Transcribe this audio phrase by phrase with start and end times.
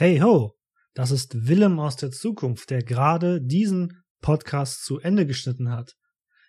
[0.00, 0.54] Hey ho,
[0.94, 5.92] das ist Willem aus der Zukunft, der gerade diesen Podcast zu Ende geschnitten hat.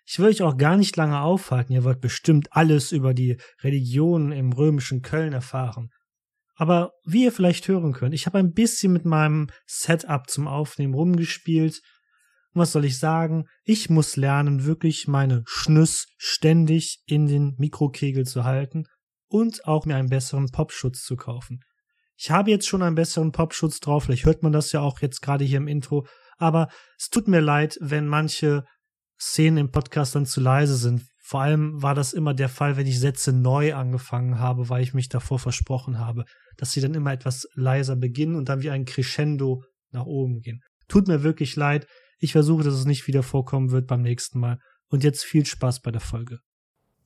[0.06, 4.32] Ich will euch auch gar nicht lange aufhalten, ihr wollt bestimmt alles über die Religion
[4.32, 5.90] im römischen Köln erfahren.
[6.54, 10.94] Aber wie ihr vielleicht hören könnt, ich habe ein bisschen mit meinem Setup zum Aufnehmen
[10.94, 11.82] rumgespielt.
[12.54, 13.44] Und was soll ich sagen?
[13.64, 18.84] Ich muss lernen, wirklich meine Schnüss ständig in den Mikrokegel zu halten
[19.28, 21.60] und auch mir einen besseren Popschutz zu kaufen.
[22.16, 25.22] Ich habe jetzt schon einen besseren Popschutz drauf, vielleicht hört man das ja auch jetzt
[25.22, 28.64] gerade hier im Intro, aber es tut mir leid, wenn manche
[29.20, 31.02] Szenen im Podcast dann zu leise sind.
[31.24, 34.92] Vor allem war das immer der Fall, wenn ich Sätze neu angefangen habe, weil ich
[34.92, 36.24] mich davor versprochen habe,
[36.56, 40.60] dass sie dann immer etwas leiser beginnen und dann wie ein Crescendo nach oben gehen.
[40.88, 41.86] Tut mir wirklich leid.
[42.18, 44.58] Ich versuche, dass es nicht wieder vorkommen wird beim nächsten Mal.
[44.88, 46.40] Und jetzt viel Spaß bei der Folge.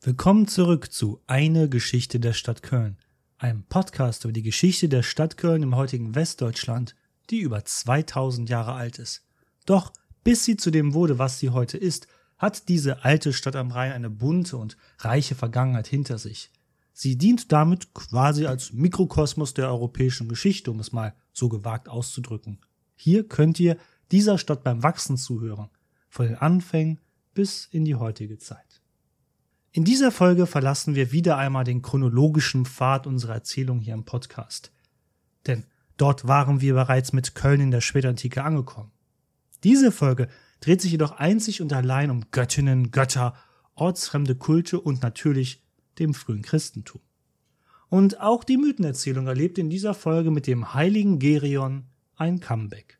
[0.00, 2.98] Willkommen zurück zu Eine Geschichte der Stadt Köln,
[3.38, 6.94] einem Podcast über die Geschichte der Stadt Köln im heutigen Westdeutschland,
[7.30, 9.24] die über 2000 Jahre alt ist.
[9.66, 9.92] Doch
[10.24, 13.92] bis sie zu dem wurde, was sie heute ist, hat diese alte Stadt am Rhein
[13.92, 16.50] eine bunte und reiche Vergangenheit hinter sich.
[16.92, 22.58] Sie dient damit quasi als Mikrokosmos der europäischen Geschichte, um es mal so gewagt auszudrücken.
[22.94, 23.76] Hier könnt ihr
[24.10, 25.68] dieser Stadt beim Wachsen zuhören,
[26.08, 27.00] von den Anfängen
[27.34, 28.65] bis in die heutige Zeit.
[29.76, 34.72] In dieser Folge verlassen wir wieder einmal den chronologischen Pfad unserer Erzählung hier im Podcast.
[35.46, 35.64] Denn
[35.98, 38.90] dort waren wir bereits mit Köln in der Spätantike angekommen.
[39.64, 40.28] Diese Folge
[40.60, 43.34] dreht sich jedoch einzig und allein um Göttinnen, Götter,
[43.74, 45.62] ortsfremde Kulte und natürlich
[45.98, 47.02] dem frühen Christentum.
[47.90, 51.84] Und auch die Mythenerzählung erlebt in dieser Folge mit dem heiligen Gerion
[52.16, 52.98] ein Comeback.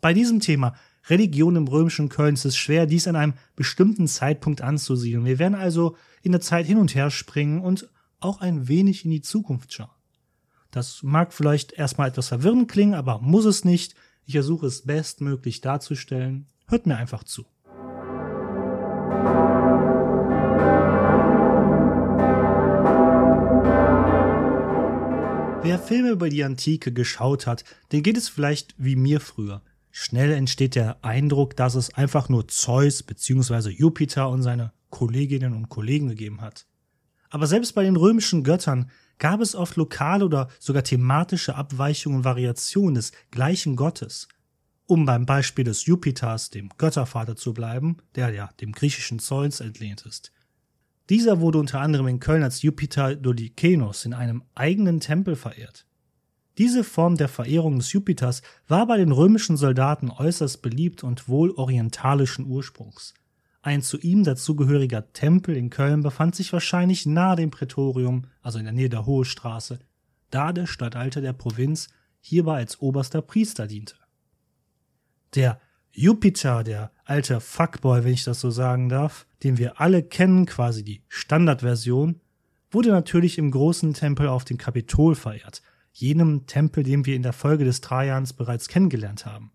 [0.00, 0.74] Bei diesem Thema
[1.08, 5.24] Religion im römischen Köln ist es schwer, dies an einem bestimmten Zeitpunkt anzusiedeln.
[5.24, 7.88] Wir werden also in der Zeit hin und her springen und
[8.20, 9.90] auch ein wenig in die Zukunft schauen.
[10.70, 13.94] Das mag vielleicht erstmal etwas verwirrend klingen, aber muss es nicht.
[14.24, 16.46] Ich versuche es bestmöglich darzustellen.
[16.68, 17.44] Hört mir einfach zu.
[25.64, 29.62] Wer Filme über die Antike geschaut hat, den geht es vielleicht wie mir früher.
[29.94, 33.68] Schnell entsteht der Eindruck, dass es einfach nur Zeus bzw.
[33.68, 36.66] Jupiter und seine Kolleginnen und Kollegen gegeben hat.
[37.28, 42.24] Aber selbst bei den römischen Göttern gab es oft lokale oder sogar thematische Abweichungen und
[42.24, 44.28] Variationen des gleichen Gottes.
[44.86, 50.06] Um beim Beispiel des Jupiters, dem Göttervater zu bleiben, der ja dem griechischen Zeus entlehnt
[50.06, 50.32] ist.
[51.10, 55.86] Dieser wurde unter anderem in Köln als Jupiter Dodikenos in einem eigenen Tempel verehrt.
[56.58, 61.50] Diese Form der Verehrung des Jupiters war bei den römischen Soldaten äußerst beliebt und wohl
[61.52, 63.14] orientalischen Ursprungs.
[63.62, 68.64] Ein zu ihm dazugehöriger Tempel in Köln befand sich wahrscheinlich nahe dem Prätorium, also in
[68.64, 69.78] der Nähe der Hohe Straße,
[70.30, 71.88] da der Statthalter der Provinz
[72.20, 73.94] hierbei als oberster Priester diente.
[75.34, 75.60] Der
[75.92, 80.82] Jupiter, der alte Fuckboy, wenn ich das so sagen darf, den wir alle kennen, quasi
[80.82, 82.20] die Standardversion,
[82.70, 87.32] wurde natürlich im großen Tempel auf dem Kapitol verehrt, jenem Tempel, den wir in der
[87.32, 89.52] Folge des Trajans bereits kennengelernt haben.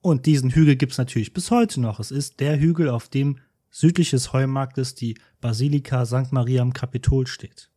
[0.00, 1.98] Und diesen Hügel gibt's natürlich bis heute noch.
[1.98, 3.38] Es ist der Hügel, auf dem
[3.70, 6.32] südlich des Heumarktes die Basilika St.
[6.32, 7.70] Maria am Kapitol steht.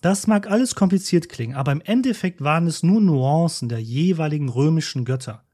[0.00, 5.04] Das mag alles kompliziert klingen, aber im Endeffekt waren es nur Nuancen der jeweiligen römischen
[5.04, 5.44] Götter.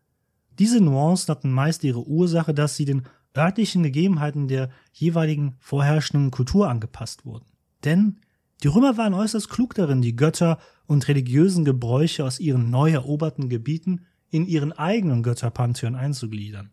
[0.59, 3.05] Diese Nuancen hatten meist ihre Ursache, dass sie den
[3.37, 7.47] örtlichen Gegebenheiten der jeweiligen vorherrschenden Kultur angepasst wurden.
[7.85, 8.21] Denn
[8.63, 13.49] die Römer waren äußerst klug darin, die Götter und religiösen Gebräuche aus ihren neu eroberten
[13.49, 16.71] Gebieten in ihren eigenen Götterpantheon einzugliedern.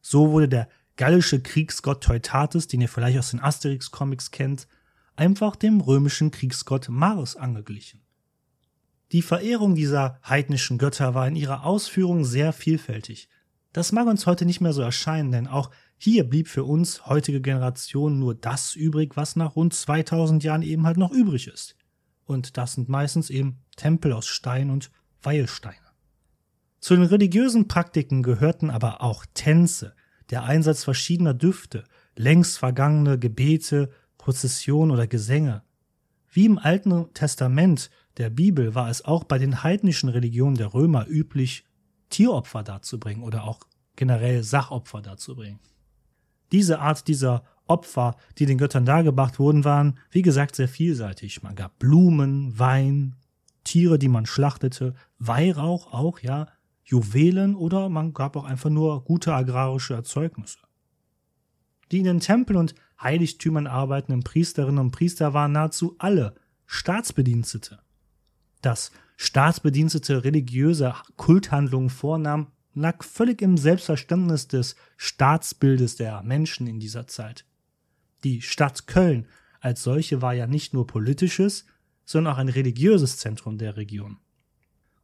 [0.00, 4.68] So wurde der gallische Kriegsgott Teutates, den ihr vielleicht aus den Asterix-Comics kennt,
[5.16, 8.00] einfach dem römischen Kriegsgott Mars angeglichen.
[9.12, 13.28] Die Verehrung dieser heidnischen Götter war in ihrer Ausführung sehr vielfältig.
[13.74, 15.68] Das mag uns heute nicht mehr so erscheinen, denn auch
[15.98, 20.86] hier blieb für uns heutige Generationen nur das übrig, was nach rund 2000 Jahren eben
[20.86, 21.74] halt noch übrig ist.
[22.24, 24.92] Und das sind meistens eben Tempel aus Stein und
[25.24, 25.74] Weilsteine.
[26.78, 29.96] Zu den religiösen Praktiken gehörten aber auch Tänze,
[30.30, 31.82] der Einsatz verschiedener Düfte,
[32.14, 35.64] längst vergangene Gebete, Prozessionen oder Gesänge.
[36.30, 41.08] Wie im Alten Testament der Bibel war es auch bei den heidnischen Religionen der Römer
[41.08, 41.64] üblich,
[42.14, 43.58] Tieropfer darzubringen oder auch
[43.96, 45.58] generell Sachopfer darzubringen.
[46.52, 51.42] Diese Art dieser Opfer, die den Göttern dargebracht wurden, waren, wie gesagt, sehr vielseitig.
[51.42, 53.16] Man gab Blumen, Wein,
[53.64, 56.46] Tiere, die man schlachtete, Weihrauch auch, ja,
[56.84, 60.58] Juwelen oder man gab auch einfach nur gute agrarische Erzeugnisse.
[61.90, 67.80] Die in den Tempeln und Heiligtümern arbeitenden Priesterinnen und Priester waren nahezu alle Staatsbedienstete.
[68.62, 77.06] Das Staatsbedienstete religiöse Kulthandlungen vornahmen, lag völlig im Selbstverständnis des Staatsbildes der Menschen in dieser
[77.06, 77.44] Zeit.
[78.24, 79.26] Die Stadt Köln
[79.60, 81.66] als solche war ja nicht nur politisches,
[82.04, 84.18] sondern auch ein religiöses Zentrum der Region.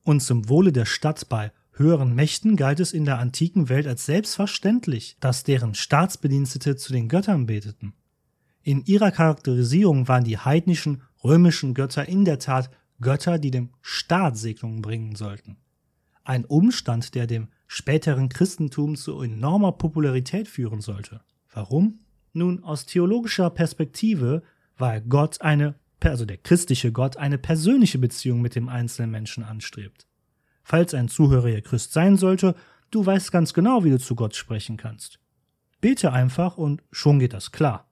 [0.03, 4.05] Und zum Wohle der Stadt bei höheren Mächten galt es in der antiken Welt als
[4.05, 7.95] selbstverständlich, dass deren Staatsbedienstete zu den Göttern beteten.
[8.63, 14.37] In ihrer Charakterisierung waren die heidnischen römischen Götter in der Tat Götter, die dem Staat
[14.37, 15.57] Segnungen bringen sollten.
[16.25, 21.23] Ein Umstand, der dem späteren Christentum zu enormer Popularität führen sollte.
[21.53, 22.01] Warum?
[22.33, 24.43] Nun, aus theologischer Perspektive
[24.77, 30.07] war Gott eine, also der christliche Gott, eine persönliche Beziehung mit dem einzelnen Menschen anstrebt.
[30.63, 32.55] Falls ein Zuhörer hier Christ sein sollte,
[32.91, 35.19] du weißt ganz genau, wie du zu Gott sprechen kannst.
[35.81, 37.91] Bete einfach und schon geht das klar.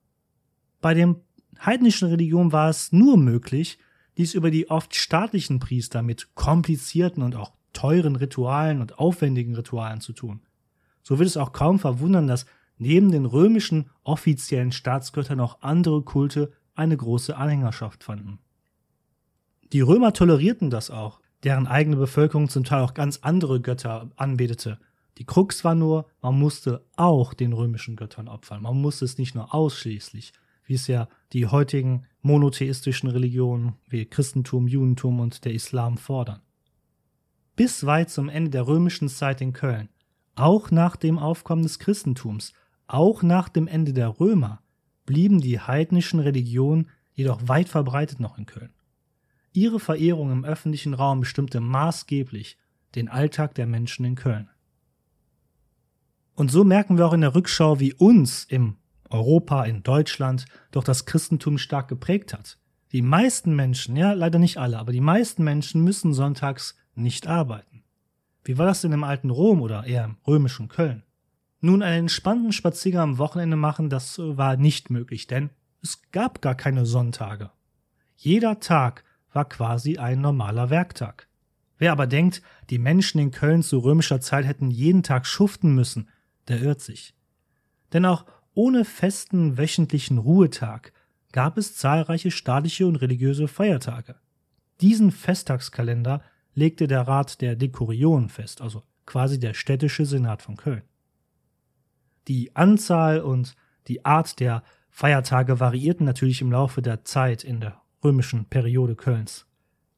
[0.79, 1.17] Bei den
[1.59, 3.79] heidnischen Religionen war es nur möglich,
[4.19, 10.01] dies über die oft staatlichen Priester mit komplizierten und auch teuren Ritualen und aufwendigen Ritualen
[10.01, 10.41] zu tun.
[11.03, 12.45] So wird es auch kaum verwundern, dass
[12.77, 18.39] neben den römischen offiziellen Staatsgöttern auch andere Kulte eine große Anhängerschaft fanden.
[19.71, 24.79] Die Römer tolerierten das auch, deren eigene Bevölkerung zum Teil auch ganz andere Götter anbetete.
[25.17, 28.63] Die Krux war nur, man musste auch den römischen Göttern opfern.
[28.63, 30.33] Man musste es nicht nur ausschließlich,
[30.69, 36.41] wie es ja die heutigen monotheistischen Religionen wie Christentum, Judentum und der Islam fordern.
[37.55, 39.89] Bis weit zum Ende der römischen Zeit in Köln,
[40.35, 42.53] auch nach dem Aufkommen des Christentums,
[42.85, 44.61] auch nach dem Ende der Römer,
[45.07, 48.73] blieben die heidnischen Religionen jedoch weit verbreitet noch in Köln.
[49.51, 52.57] Ihre Verehrung im öffentlichen Raum bestimmte maßgeblich
[52.93, 54.49] den Alltag der Menschen in Köln.
[56.35, 58.75] Und so merken wir auch in der Rückschau, wie uns im
[59.09, 62.57] Europa, in Deutschland, doch das Christentum stark geprägt hat.
[62.91, 67.83] Die meisten Menschen, ja leider nicht alle, aber die meisten Menschen müssen sonntags nicht arbeiten.
[68.43, 71.03] Wie war das denn im alten Rom oder eher im römischen Köln?
[71.61, 75.49] Nun, einen entspannten Spaziergang am Wochenende machen, das war nicht möglich, denn
[75.83, 77.51] es gab gar keine Sonntage.
[78.15, 79.03] Jeder Tag
[79.33, 81.27] war quasi ein normaler Werktag.
[81.77, 86.09] Wer aber denkt, die Menschen in Köln zu römischer Zeit hätten jeden Tag schuften müssen,
[86.47, 87.13] der irrt sich.
[87.93, 90.93] Denn auch ohne festen wöchentlichen Ruhetag
[91.31, 94.15] gab es zahlreiche staatliche und religiöse Feiertage.
[94.81, 96.21] Diesen Festtagskalender
[96.53, 100.83] legte der Rat der Dekurionen fest, also quasi der städtische Senat von Köln.
[102.27, 103.55] Die Anzahl und
[103.87, 109.45] die Art der Feiertage variierten natürlich im Laufe der Zeit in der römischen Periode Kölns.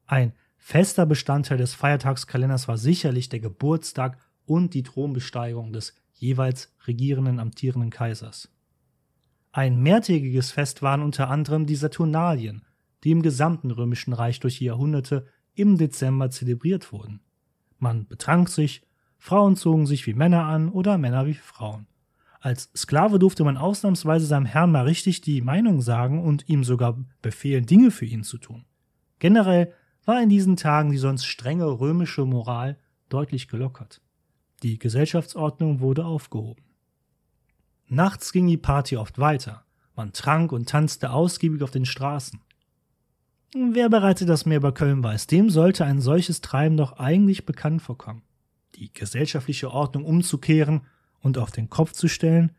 [0.06, 7.40] Ein fester Bestandteil des Feiertagskalenders war sicherlich der Geburtstag und die Thronbesteigerung des jeweils regierenden
[7.40, 8.50] amtierenden Kaisers.
[9.52, 12.64] Ein mehrtägiges Fest waren unter anderem die Saturnalien,
[13.04, 15.26] die im gesamten römischen Reich durch die Jahrhunderte
[15.56, 17.22] im Dezember zelebriert wurden.
[17.80, 18.84] Man betrank sich,
[19.18, 21.88] Frauen zogen sich wie Männer an oder Männer wie Frauen.
[22.40, 26.98] Als Sklave durfte man ausnahmsweise seinem Herrn mal richtig die Meinung sagen und ihm sogar
[27.22, 28.66] befehlen, Dinge für ihn zu tun.
[29.20, 29.74] Generell
[30.06, 32.80] war in diesen Tagen die sonst strenge römische Moral
[33.10, 34.02] deutlich gelockert.
[34.64, 36.64] Die Gesellschaftsordnung wurde aufgehoben.
[37.88, 39.66] Nachts ging die Party oft weiter.
[39.96, 42.40] Man trank und tanzte ausgiebig auf den Straßen.
[43.54, 47.82] Wer bereits das mehr über Köln weiß, dem sollte ein solches Treiben doch eigentlich bekannt
[47.82, 48.24] vorkommen.
[48.76, 50.82] Die gesellschaftliche Ordnung umzukehren
[51.20, 52.52] und auf den Kopf zu stellen,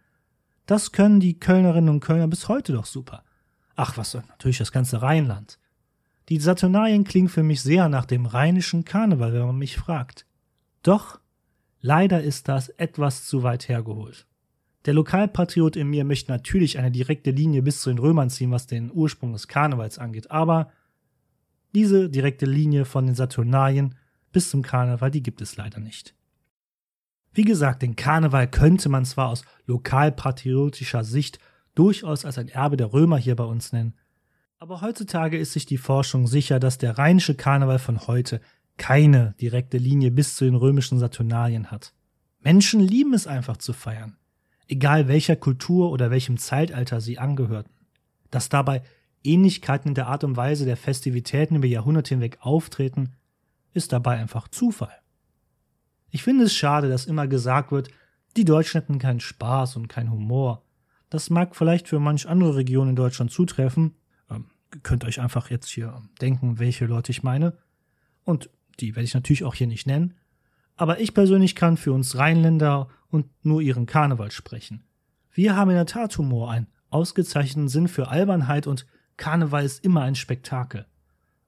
[0.66, 3.24] das können die Kölnerinnen und Kölner bis heute doch super.
[3.74, 5.58] Ach, was natürlich das ganze Rheinland.
[6.28, 10.26] Die Saturnalien klingen für mich sehr nach dem rheinischen Karneval, wenn man mich fragt.
[10.82, 11.18] Doch,
[11.82, 14.26] leider ist das etwas zu weit hergeholt.
[14.86, 18.66] Der Lokalpatriot in mir möchte natürlich eine direkte Linie bis zu den Römern ziehen, was
[18.66, 20.72] den Ursprung des Karnevals angeht, aber
[21.74, 23.94] diese direkte Linie von den Saturnalien
[24.32, 26.14] bis zum Karneval, die gibt es leider nicht.
[27.32, 31.38] Wie gesagt, den Karneval könnte man zwar aus lokalpatriotischer Sicht
[31.74, 33.94] durchaus als ein Erbe der Römer hier bei uns nennen,
[34.58, 38.40] aber heutzutage ist sich die Forschung sicher, dass der rheinische Karneval von heute
[38.76, 41.92] keine direkte Linie bis zu den römischen Saturnalien hat.
[42.40, 44.16] Menschen lieben es einfach zu feiern,
[44.66, 47.72] egal welcher Kultur oder welchem Zeitalter sie angehörten.
[48.30, 48.82] Dass dabei
[49.22, 53.12] Ähnlichkeiten in der Art und Weise der Festivitäten über Jahrhunderte hinweg auftreten,
[53.72, 54.94] ist dabei einfach Zufall.
[56.10, 57.88] Ich finde es schade, dass immer gesagt wird,
[58.36, 60.64] die Deutschen hätten keinen Spaß und keinen Humor.
[61.10, 63.94] Das mag vielleicht für manch andere Regionen in Deutschland zutreffen.
[64.30, 64.46] Ähm,
[64.82, 67.58] könnt euch einfach jetzt hier denken, welche Leute ich meine.
[68.24, 68.50] Und
[68.80, 70.14] die werde ich natürlich auch hier nicht nennen.
[70.76, 74.84] Aber ich persönlich kann für uns Rheinländer und nur ihren Karneval sprechen.
[75.32, 78.86] Wir haben in der Tat Humor, einen ausgezeichneten Sinn für Albernheit und
[79.16, 80.86] Karneval ist immer ein Spektakel.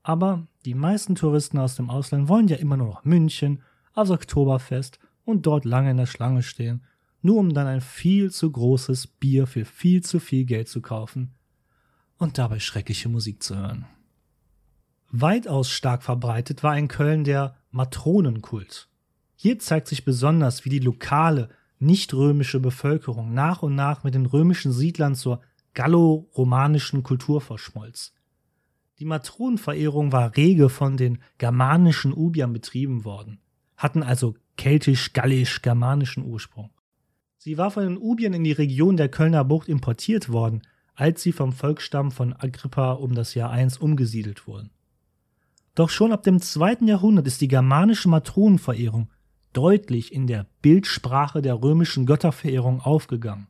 [0.03, 3.63] Aber die meisten Touristen aus dem Ausland wollen ja immer nur noch München,
[3.95, 6.85] aufs Oktoberfest und dort lange in der Schlange stehen,
[7.23, 11.33] nur um dann ein viel zu großes Bier für viel zu viel Geld zu kaufen
[12.19, 13.87] und dabei schreckliche Musik zu hören.
[15.17, 18.89] Weitaus stark verbreitet war in Köln der Matronenkult.
[19.37, 24.73] Hier zeigt sich besonders, wie die lokale, nicht-römische Bevölkerung nach und nach mit den römischen
[24.73, 25.41] Siedlern zur
[25.75, 28.13] gallo-romanischen Kultur verschmolz.
[28.99, 33.39] Die Matronenverehrung war rege von den germanischen Ubiern betrieben worden,
[33.77, 36.71] hatten also keltisch-gallisch-germanischen Ursprung.
[37.39, 40.63] Sie war von den Ubiern in die Region der Kölner Bucht importiert worden,
[40.97, 44.71] als sie vom Volksstamm von Agrippa um das Jahr 1 umgesiedelt wurden.
[45.75, 49.11] Doch schon ab dem zweiten Jahrhundert ist die germanische Matronenverehrung
[49.53, 53.49] deutlich in der Bildsprache der römischen Götterverehrung aufgegangen.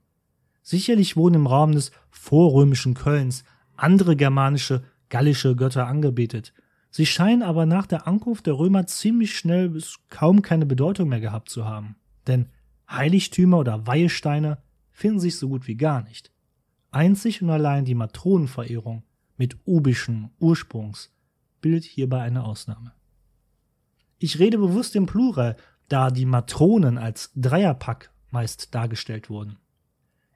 [0.62, 3.44] Sicherlich wurden im Raum des vorrömischen Kölns
[3.76, 6.54] andere germanische, gallische Götter angebetet.
[6.90, 11.20] Sie scheinen aber nach der Ankunft der Römer ziemlich schnell bis kaum keine Bedeutung mehr
[11.20, 11.96] gehabt zu haben.
[12.26, 12.46] Denn
[12.88, 14.58] Heiligtümer oder Weihesteine
[14.92, 16.30] finden sich so gut wie gar nicht.
[16.90, 19.02] Einzig und allein die Matronenverehrung
[19.36, 21.13] mit ubischen Ursprungs
[21.64, 22.92] bildet hierbei eine Ausnahme.
[24.18, 25.56] Ich rede bewusst im Plural,
[25.88, 29.56] da die Matronen als Dreierpack meist dargestellt wurden.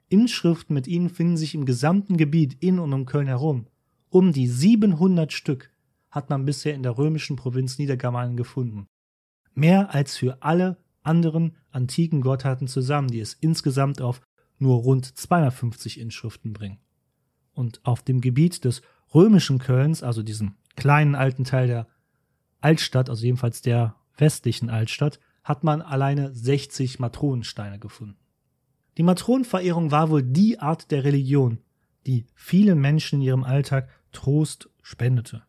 [0.07, 3.67] Inschriften mit ihnen finden sich im gesamten Gebiet in und um Köln herum.
[4.09, 5.71] Um die 700 Stück
[6.09, 8.87] hat man bisher in der römischen Provinz Niedergermanen gefunden.
[9.53, 14.19] Mehr als für alle anderen antiken Gottheiten zusammen, die es insgesamt auf
[14.57, 16.79] nur rund 250 Inschriften bringen.
[17.53, 18.81] Und auf dem Gebiet des
[19.13, 21.87] römischen Kölns, also diesem kleinen alten Teil der
[22.61, 28.17] Altstadt, also jedenfalls der westlichen Altstadt, hat man alleine 60 Matronensteine gefunden.
[28.97, 31.59] Die Matronenverehrung war wohl die Art der Religion,
[32.05, 35.43] die vielen Menschen in ihrem Alltag Trost spendete.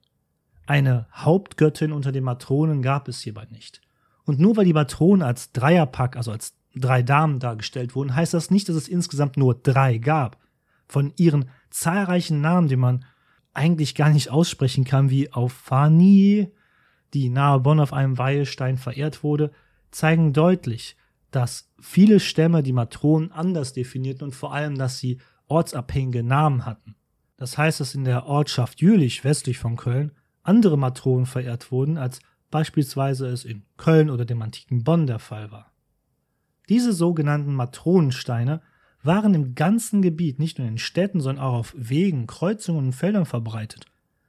[0.67, 3.81] Eine Hauptgöttin unter den Matronen gab es hierbei nicht.
[4.25, 8.51] Und nur weil die Matronen als Dreierpack, also als drei Damen dargestellt wurden, heißt das
[8.51, 10.39] nicht, dass es insgesamt nur drei gab.
[10.87, 13.05] Von ihren zahlreichen Namen, die man
[13.53, 16.49] eigentlich gar nicht aussprechen kann, wie Aufanie,
[17.15, 19.51] die nahe Bonn auf einem Weihestein verehrt wurde,
[19.91, 20.97] zeigen deutlich,
[21.31, 26.97] dass viele Stämme die Matronen anders definierten und vor allem, dass sie ortsabhängige Namen hatten.
[27.37, 32.21] Das heißt, dass in der Ortschaft Jülich westlich von Köln andere Matronen verehrt wurden, als
[32.51, 35.73] beispielsweise es in Köln oder dem antiken Bonn der Fall war.
[36.69, 38.61] Diese sogenannten Matronensteine
[39.03, 43.27] waren im ganzen Gebiet, nicht nur in Städten, sondern auch auf Wegen, Kreuzungen und Feldern
[43.27, 43.87] verbreitet.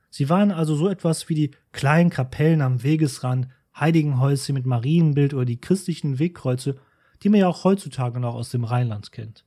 [0.10, 3.48] Sie waren also so etwas wie die kleinen Kapellen am Wegesrand,
[3.78, 6.78] Heiligenhäuschen mit Marienbild oder die christlichen Wegkreuze,
[7.24, 9.46] die man ja auch heutzutage noch aus dem Rheinland kennt.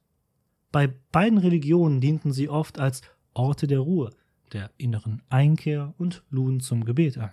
[0.73, 3.03] Bei beiden Religionen dienten sie oft als
[3.35, 4.11] Orte der Ruhe,
[4.53, 7.33] der inneren Einkehr und luden zum Gebet ein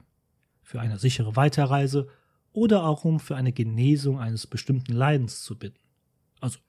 [0.71, 2.07] für eine sichere Weiterreise
[2.53, 5.79] oder auch um für eine Genesung eines bestimmten Leidens zu bitten.
[6.39, 6.60] Also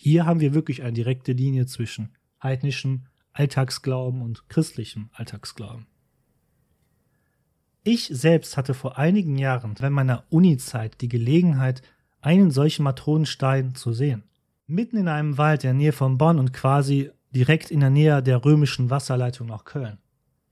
[0.00, 5.88] hier haben wir wirklich eine direkte Linie zwischen heidnischem Alltagsglauben und christlichem Alltagsglauben.
[7.82, 11.82] Ich selbst hatte vor einigen Jahren während meiner Uni-Zeit die Gelegenheit,
[12.20, 14.22] einen solchen Matronenstein zu sehen.
[14.68, 18.22] Mitten in einem Wald in der Nähe von Bonn und quasi direkt in der Nähe
[18.22, 19.98] der römischen Wasserleitung nach Köln.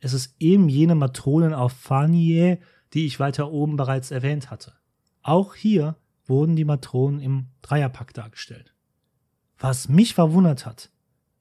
[0.01, 2.59] Es ist eben jene Matronen auf Faniae,
[2.95, 4.73] die ich weiter oben bereits erwähnt hatte.
[5.23, 5.95] Auch hier
[6.27, 8.76] wurden die Matronen im Dreierpack dargestellt.
[9.59, 10.91] Was mich verwundert hat,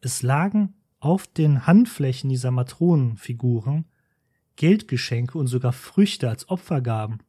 [0.01, 3.85] es lagen auf den Handflächen dieser Matronenfiguren
[4.55, 7.19] Geldgeschenke und sogar Früchte als Opfergaben.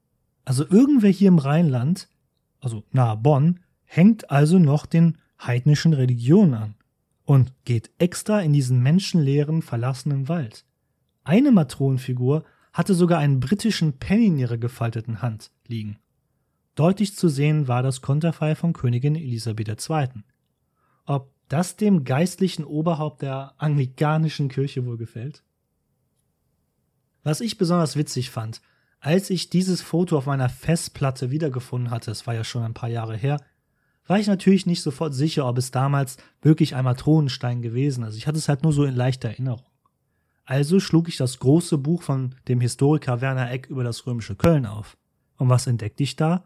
[0.45, 2.09] Also irgendwer hier im Rheinland,
[2.61, 6.75] also nahe Bonn, hängt also noch den heidnischen Religionen an
[7.25, 10.65] und geht extra in diesen menschenleeren, verlassenen Wald.
[11.25, 15.99] Eine Matronenfigur hatte sogar einen britischen Penny in ihrer gefalteten Hand liegen.
[16.77, 20.23] Deutlich zu sehen war das Konterfei von Königin Elisabeth II.
[21.07, 25.43] Ob das dem geistlichen Oberhaupt der anglikanischen Kirche wohl gefällt?
[27.23, 28.61] Was ich besonders witzig fand,
[29.01, 32.89] als ich dieses Foto auf meiner Festplatte wiedergefunden hatte, es war ja schon ein paar
[32.89, 33.41] Jahre her,
[34.07, 38.17] war ich natürlich nicht sofort sicher, ob es damals wirklich ein Matronenstein gewesen ist.
[38.17, 39.67] Ich hatte es halt nur so in leichter Erinnerung.
[40.45, 44.65] Also schlug ich das große Buch von dem Historiker Werner Eck über das römische Köln
[44.65, 44.97] auf.
[45.37, 46.45] Und was entdeckte ich da?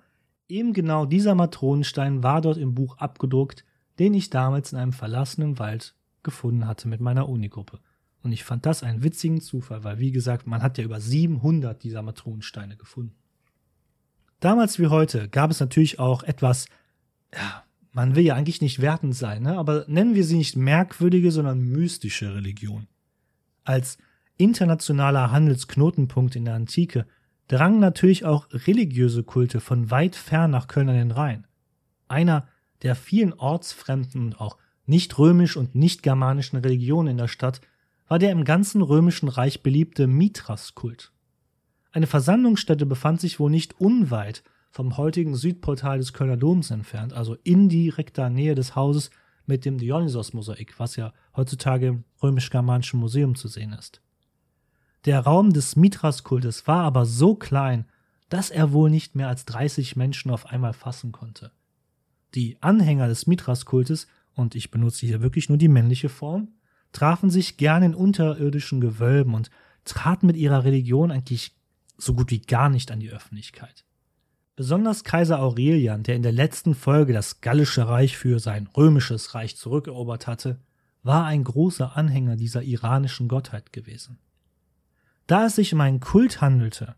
[0.48, 3.64] Eben genau dieser Matronenstein war dort im Buch abgedruckt,
[4.00, 7.78] den ich damals in einem verlassenen Wald gefunden hatte mit meiner Unigruppe.
[8.22, 11.82] Und ich fand das einen witzigen Zufall, weil wie gesagt, man hat ja über 700
[11.82, 13.14] dieser Matronensteine gefunden.
[14.40, 16.64] Damals wie heute gab es natürlich auch etwas,
[17.34, 19.58] ja, man will ja eigentlich nicht wertend sein, ne?
[19.58, 22.86] aber nennen wir sie nicht merkwürdige, sondern mystische Religion.
[23.64, 23.98] Als
[24.38, 27.06] internationaler Handelsknotenpunkt in der Antike
[27.48, 31.46] drangen natürlich auch religiöse Kulte von weit fern nach Köln an den Rhein.
[32.08, 32.48] Einer
[32.82, 34.56] der vielen ortsfremden und auch
[34.86, 37.60] nicht römisch und nicht germanischen Religionen in der Stadt
[38.08, 41.12] war der im ganzen römischen Reich beliebte Mithras-Kult.
[41.92, 47.36] Eine Versammlungsstätte befand sich wohl nicht unweit vom heutigen Südportal des Kölner Doms entfernt, also
[47.44, 49.10] in direkter Nähe des Hauses
[49.46, 54.00] mit dem Dionysos-Mosaik, was ja heutzutage im römisch-germanischen Museum zu sehen ist.
[55.04, 57.86] Der Raum des Mithras-Kultes war aber so klein,
[58.28, 61.50] dass er wohl nicht mehr als 30 Menschen auf einmal fassen konnte.
[62.34, 66.48] Die Anhänger des Mithras-Kultes, und ich benutze hier wirklich nur die männliche Form,
[66.92, 69.50] trafen sich gern in unterirdischen Gewölben und
[69.84, 71.56] traten mit ihrer Religion eigentlich
[71.98, 73.84] so gut wie gar nicht an die Öffentlichkeit.
[74.56, 79.56] Besonders Kaiser Aurelian, der in der letzten Folge das Gallische Reich für sein römisches Reich
[79.56, 80.60] zurückerobert hatte,
[81.02, 84.18] war ein großer Anhänger dieser iranischen Gottheit gewesen.
[85.26, 86.94] Da es sich um einen Kult handelte,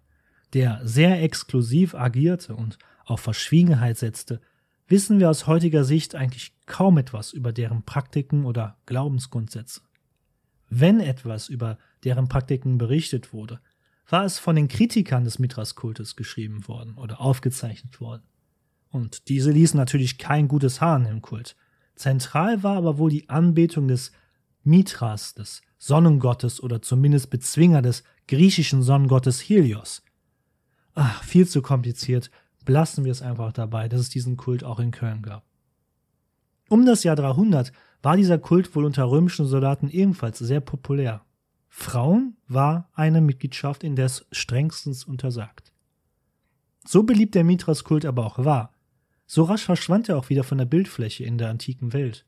[0.54, 4.40] der sehr exklusiv agierte und auf Verschwiegenheit setzte,
[4.88, 9.80] wissen wir aus heutiger Sicht eigentlich kaum etwas über deren Praktiken oder Glaubensgrundsätze.
[10.68, 13.60] Wenn etwas über deren Praktiken berichtet wurde,
[14.08, 18.22] war es von den Kritikern des Mithras-Kultes geschrieben worden oder aufgezeichnet worden.
[18.90, 21.56] Und diese ließen natürlich kein gutes Haar dem Kult.
[21.94, 24.12] Zentral war aber wohl die Anbetung des
[24.64, 30.02] Mithras, des Sonnengottes oder zumindest Bezwinger des griechischen Sonnengottes Helios.
[30.94, 32.30] Ach, viel zu kompliziert.
[32.64, 35.44] Belassen wir es einfach dabei, dass es diesen Kult auch in Köln gab.
[36.68, 41.22] Um das Jahr 300 war dieser Kult wohl unter römischen Soldaten ebenfalls sehr populär.
[41.68, 45.72] Frauen war eine Mitgliedschaft indes strengstens untersagt.
[46.84, 48.72] So beliebt der Mithras-Kult aber auch war,
[49.26, 52.26] so rasch verschwand er auch wieder von der Bildfläche in der antiken Welt.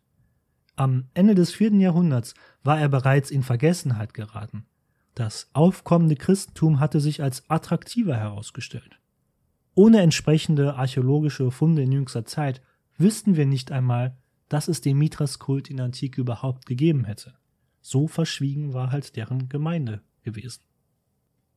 [0.77, 4.67] Am Ende des vierten Jahrhunderts war er bereits in Vergessenheit geraten.
[5.15, 8.99] Das aufkommende Christentum hatte sich als attraktiver herausgestellt.
[9.75, 12.63] Ohne entsprechende archäologische Funde in jüngster Zeit
[12.97, 14.17] wüssten wir nicht einmal,
[14.49, 17.35] dass es den Mithras-Kult in der Antike überhaupt gegeben hätte.
[17.81, 20.63] So verschwiegen war halt deren Gemeinde gewesen.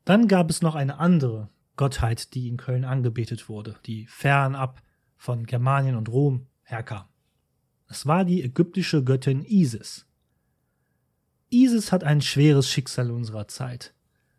[0.03, 4.81] Dann gab es noch eine andere Gottheit, die in Köln angebetet wurde, die fernab
[5.15, 7.05] von Germanien und Rom herkam.
[7.87, 10.05] Es war die ägyptische Göttin Isis.
[11.49, 13.93] Isis hat ein schweres Schicksal unserer Zeit.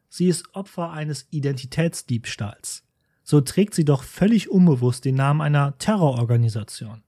[0.09, 2.88] Sie ist Opfer eines Identitätsdiebstahls.
[3.31, 7.03] So trägt sie doch völlig unbewusst den Namen einer Terrororganisation.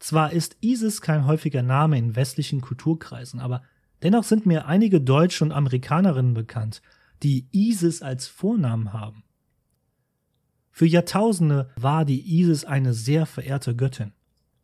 [0.00, 3.62] Zwar ist ISIS kein häufiger Name in westlichen Kulturkreisen, aber
[4.02, 6.82] dennoch sind mir einige Deutsche und Amerikanerinnen bekannt,
[7.22, 9.22] die ISIS als Vornamen haben.
[10.72, 14.10] Für Jahrtausende war die Isis eine sehr verehrte Göttin.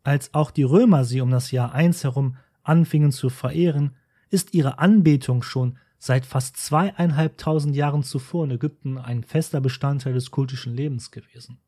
[0.03, 3.95] Als auch die Römer sie um das Jahr 1 herum anfingen zu verehren,
[4.29, 10.31] ist ihre Anbetung schon seit fast zweieinhalbtausend Jahren zuvor in Ägypten ein fester Bestandteil des
[10.31, 11.59] kultischen Lebens gewesen.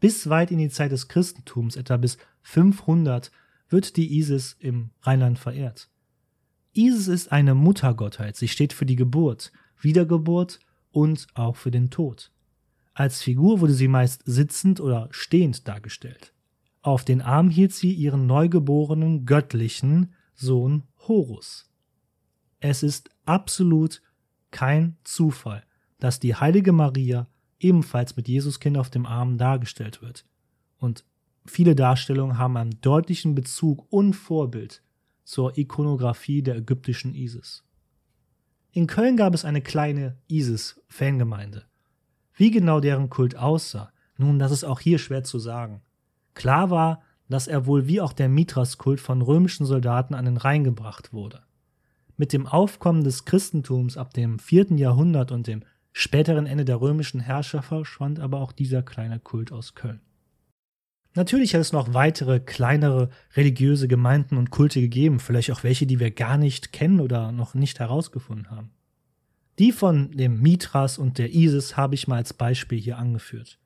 [0.00, 3.30] Bis weit in die Zeit des Christentums, etwa bis 500,
[3.68, 5.90] wird die Isis im Rheinland verehrt.
[6.72, 10.58] Isis ist eine Muttergottheit, sie steht für die Geburt, Wiedergeburt
[10.90, 12.32] und auch für den Tod.
[12.94, 16.32] Als Figur wurde sie meist sitzend oder stehend dargestellt.
[16.80, 21.70] Auf den Arm hielt sie ihren neugeborenen göttlichen Sohn Horus.
[22.58, 24.02] Es ist absolut
[24.50, 25.62] kein Zufall,
[26.00, 27.28] dass die heilige Maria
[27.60, 30.26] ebenfalls mit Jesuskind auf dem Arm dargestellt wird.
[30.78, 31.04] Und
[31.46, 34.82] viele Darstellungen haben einen deutlichen Bezug und Vorbild
[35.22, 37.64] zur Ikonographie der ägyptischen Isis.
[38.72, 41.64] In Köln gab es eine kleine Isis-Fangemeinde.
[42.34, 45.82] Wie genau deren Kult aussah, nun, das ist auch hier schwer zu sagen.
[46.34, 50.64] Klar war, dass er wohl wie auch der Mithras-Kult von römischen Soldaten an den Rhein
[50.64, 51.42] gebracht wurde.
[52.20, 57.18] Mit dem Aufkommen des Christentums ab dem vierten Jahrhundert und dem späteren Ende der römischen
[57.18, 60.02] Herrscher verschwand aber auch dieser kleine Kult aus Köln.
[61.14, 65.98] Natürlich hat es noch weitere kleinere religiöse Gemeinden und Kulte gegeben, vielleicht auch welche, die
[65.98, 68.70] wir gar nicht kennen oder noch nicht herausgefunden haben.
[69.58, 73.58] Die von dem Mithras und der Isis habe ich mal als Beispiel hier angeführt.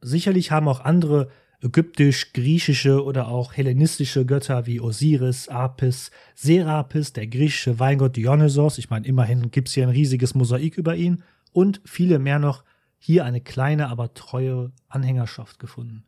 [0.00, 1.30] Sicherlich haben auch andere
[1.62, 9.06] ägyptisch-griechische oder auch hellenistische Götter wie Osiris, Apis, Serapis, der griechische Weingott Dionysos, ich meine,
[9.06, 12.64] immerhin gibt es hier ein riesiges Mosaik über ihn, und viele mehr noch
[12.98, 16.04] hier eine kleine, aber treue Anhängerschaft gefunden.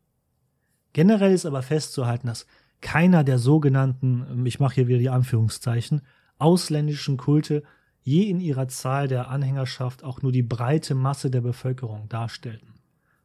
[0.92, 2.46] Generell ist aber festzuhalten, dass
[2.80, 6.02] keiner der sogenannten, ich mache hier wieder die Anführungszeichen,
[6.38, 7.62] ausländischen Kulte
[8.02, 12.74] je in ihrer Zahl der Anhängerschaft auch nur die breite Masse der Bevölkerung darstellten.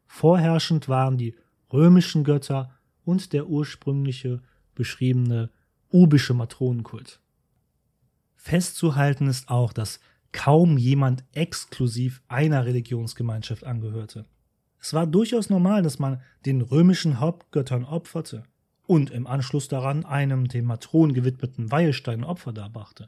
[0.06, 1.36] Vorherrschend waren die
[1.72, 2.72] römischen Götter
[3.06, 4.42] und der ursprüngliche
[4.76, 5.50] beschriebene
[5.90, 7.20] ubische Matronenkult.
[8.36, 10.00] Festzuhalten ist auch, dass
[10.32, 14.26] kaum jemand exklusiv einer Religionsgemeinschaft angehörte.
[14.80, 18.44] Es war durchaus normal, dass man den römischen Hauptgöttern opferte
[18.86, 23.08] und im Anschluss daran einem dem Matronen gewidmeten Weihestein Opfer darbrachte.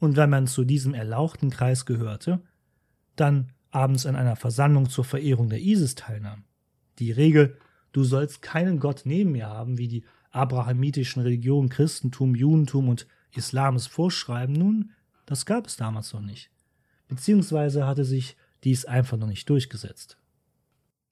[0.00, 2.40] Und wenn man zu diesem erlauchten Kreis gehörte,
[3.16, 6.44] dann abends an einer Versammlung zur Verehrung der Isis teilnahm.
[6.98, 7.56] Die Regel,
[7.98, 13.74] du sollst keinen Gott neben mir haben, wie die abrahamitischen Religionen Christentum, Judentum und Islam
[13.74, 14.92] es vorschreiben, nun,
[15.26, 16.48] das gab es damals noch nicht.
[17.08, 20.16] Beziehungsweise hatte sich dies einfach noch nicht durchgesetzt.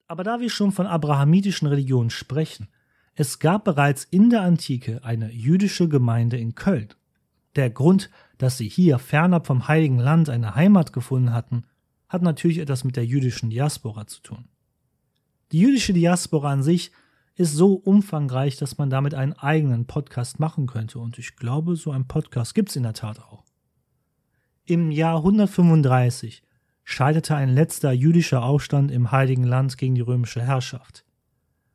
[0.06, 2.68] Aber da wir schon von abrahamitischen Religionen sprechen,
[3.14, 6.90] es gab bereits in der Antike eine jüdische Gemeinde in Köln.
[7.56, 11.64] Der Grund, dass sie hier fernab vom Heiligen Land eine Heimat gefunden hatten,
[12.08, 14.48] hat natürlich etwas mit der jüdischen Diaspora zu tun.
[15.52, 16.90] Die jüdische Diaspora an sich
[17.36, 20.98] ist so umfangreich, dass man damit einen eigenen Podcast machen könnte.
[20.98, 23.44] Und ich glaube, so einen Podcast gibt es in der Tat auch.
[24.64, 26.42] Im Jahr 135
[26.82, 31.04] scheiterte ein letzter jüdischer Aufstand im Heiligen Land gegen die römische Herrschaft.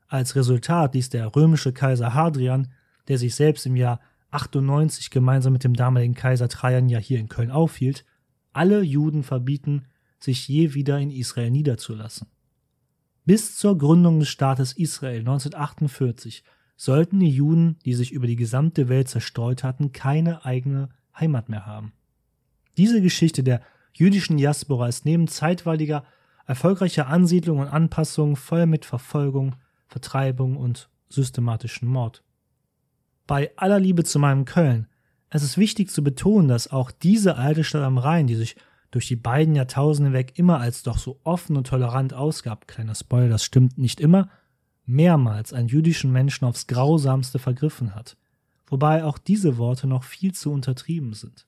[0.08, 2.74] Als Resultat ließ der römische Kaiser Hadrian,
[3.08, 7.30] der sich selbst im Jahr 98 gemeinsam mit dem damaligen Kaiser Trajan ja hier in
[7.30, 8.06] Köln aufhielt,
[8.52, 9.86] alle Juden verbieten,
[10.20, 12.28] sich je wieder in Israel niederzulassen.
[13.26, 16.44] Bis zur Gründung des Staates Israel 1948
[16.76, 21.68] sollten die Juden, die sich über die gesamte Welt zerstreut hatten, keine eigene Heimat mehr
[21.68, 21.94] haben.
[22.78, 23.62] Diese Geschichte der
[23.94, 26.04] jüdischen Diaspora ist neben zeitweiliger
[26.48, 29.56] erfolgreicher Ansiedlung und Anpassung voll mit Verfolgung,
[29.88, 32.24] Vertreibung und systematischen Mord.
[33.28, 34.88] Bei aller Liebe zu meinem Köln,
[35.30, 38.56] es ist wichtig zu betonen, dass auch diese alte Stadt am Rhein, die sich
[38.92, 43.30] durch die beiden Jahrtausende weg immer als doch so offen und tolerant ausgab, kleiner Spoiler,
[43.30, 44.30] das stimmt nicht immer,
[44.86, 48.18] mehrmals einen jüdischen Menschen aufs grausamste vergriffen hat,
[48.68, 51.48] wobei auch diese Worte noch viel zu untertrieben sind.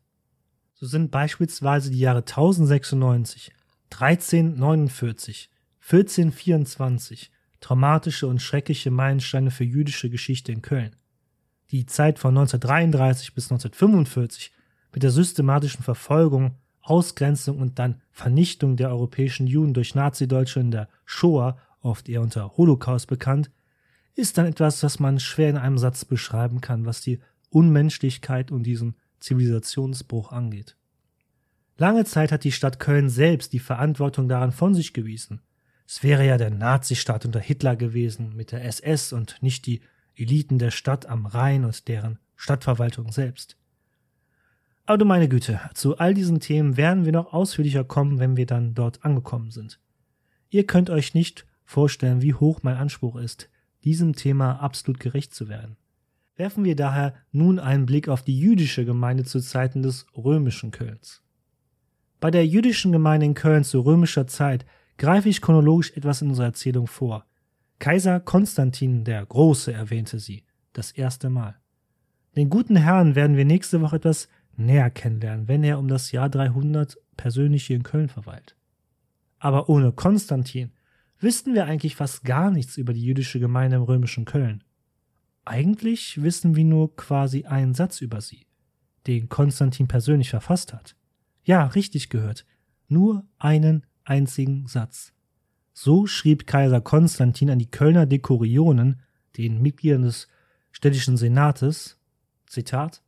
[0.74, 3.52] So sind beispielsweise die Jahre 1096,
[3.92, 5.50] 1349,
[5.82, 10.96] 1424 traumatische und schreckliche Meilensteine für jüdische Geschichte in Köln.
[11.72, 14.52] Die Zeit von 1933 bis 1945
[14.94, 20.90] mit der systematischen Verfolgung Ausgrenzung und dann Vernichtung der europäischen Juden durch Nazi-Deutschland in der
[21.06, 23.52] Shoah, oft eher unter Holocaust bekannt,
[24.16, 27.20] ist dann etwas, das man schwer in einem Satz beschreiben kann, was die
[27.50, 30.76] Unmenschlichkeit und diesen Zivilisationsbruch angeht.
[31.78, 35.42] Lange Zeit hat die Stadt Köln selbst die Verantwortung daran von sich gewiesen.
[35.88, 39.82] Es wäre ja der Nazistaat unter Hitler gewesen mit der SS und nicht die
[40.16, 43.58] Eliten der Stadt am Rhein und deren Stadtverwaltung selbst.
[44.86, 48.46] Aber du meine Güte, zu all diesen Themen werden wir noch ausführlicher kommen, wenn wir
[48.46, 49.80] dann dort angekommen sind.
[50.50, 53.50] Ihr könnt euch nicht vorstellen, wie hoch mein Anspruch ist,
[53.86, 55.78] diesem Thema absolut gerecht zu werden.
[56.36, 61.22] Werfen wir daher nun einen Blick auf die jüdische Gemeinde zu Zeiten des römischen Kölns.
[62.20, 64.66] Bei der jüdischen Gemeinde in Köln zu römischer Zeit
[64.98, 67.26] greife ich chronologisch etwas in unserer Erzählung vor.
[67.80, 70.44] Kaiser Konstantin der Große erwähnte sie,
[70.74, 71.56] das erste Mal.
[72.36, 76.30] Den guten Herrn werden wir nächste Woche etwas näher kennenlernen, wenn er um das Jahr
[76.30, 78.56] 300 persönlich hier in Köln verweilt.
[79.40, 80.72] Aber ohne Konstantin
[81.20, 84.64] wüssten wir eigentlich fast gar nichts über die jüdische Gemeinde im römischen Köln.
[85.46, 88.48] Eigentlich wissen wir nur quasi einen Satz über sie,
[89.08, 90.96] den Konstantin persönlich verfasst hat.
[91.44, 92.46] Ja, richtig gehört.
[92.88, 95.14] Nur einen einzigen Satz.
[95.74, 99.02] So schrieb Kaiser Konstantin an die Kölner Dekorionen,
[99.38, 100.28] den Mitgliedern des
[100.72, 102.00] städtischen Senates,
[102.46, 103.03] Zitat,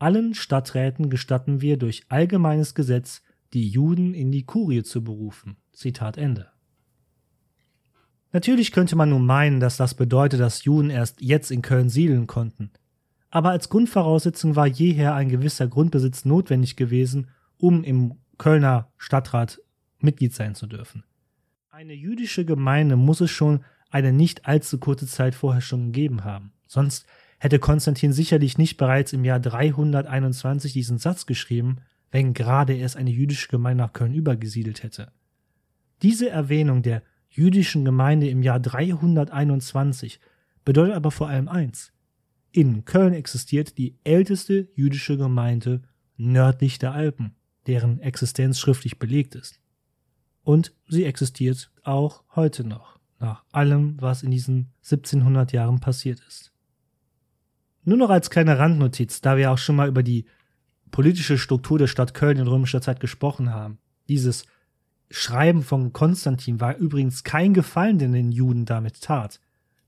[0.00, 5.56] allen Stadträten gestatten wir durch allgemeines Gesetz, die Juden in die Kurie zu berufen.
[5.72, 6.48] Zitat Ende.
[8.32, 12.26] Natürlich könnte man nun meinen, dass das bedeutet, dass Juden erst jetzt in Köln siedeln
[12.26, 12.70] konnten.
[13.30, 19.60] Aber als Grundvoraussetzung war jeher ein gewisser Grundbesitz notwendig gewesen, um im Kölner Stadtrat
[19.98, 21.04] Mitglied sein zu dürfen.
[21.70, 26.52] Eine jüdische Gemeinde muss es schon eine nicht allzu kurze Zeit vorher schon gegeben haben.
[26.66, 27.06] Sonst
[27.40, 31.78] hätte Konstantin sicherlich nicht bereits im Jahr 321 diesen Satz geschrieben,
[32.12, 35.10] wenn gerade erst eine jüdische Gemeinde nach Köln übergesiedelt hätte.
[36.02, 40.20] Diese Erwähnung der jüdischen Gemeinde im Jahr 321
[40.64, 41.92] bedeutet aber vor allem eins.
[42.52, 45.82] In Köln existiert die älteste jüdische Gemeinde
[46.16, 49.60] nördlich der Alpen, deren Existenz schriftlich belegt ist.
[50.42, 56.52] Und sie existiert auch heute noch, nach allem, was in diesen 1700 Jahren passiert ist.
[57.84, 60.26] Nur noch als kleine Randnotiz, da wir auch schon mal über die
[60.90, 63.78] politische Struktur der Stadt Köln in römischer Zeit gesprochen haben.
[64.08, 64.44] Dieses
[65.10, 69.40] Schreiben von Konstantin war übrigens kein Gefallen, den den Juden damit tat.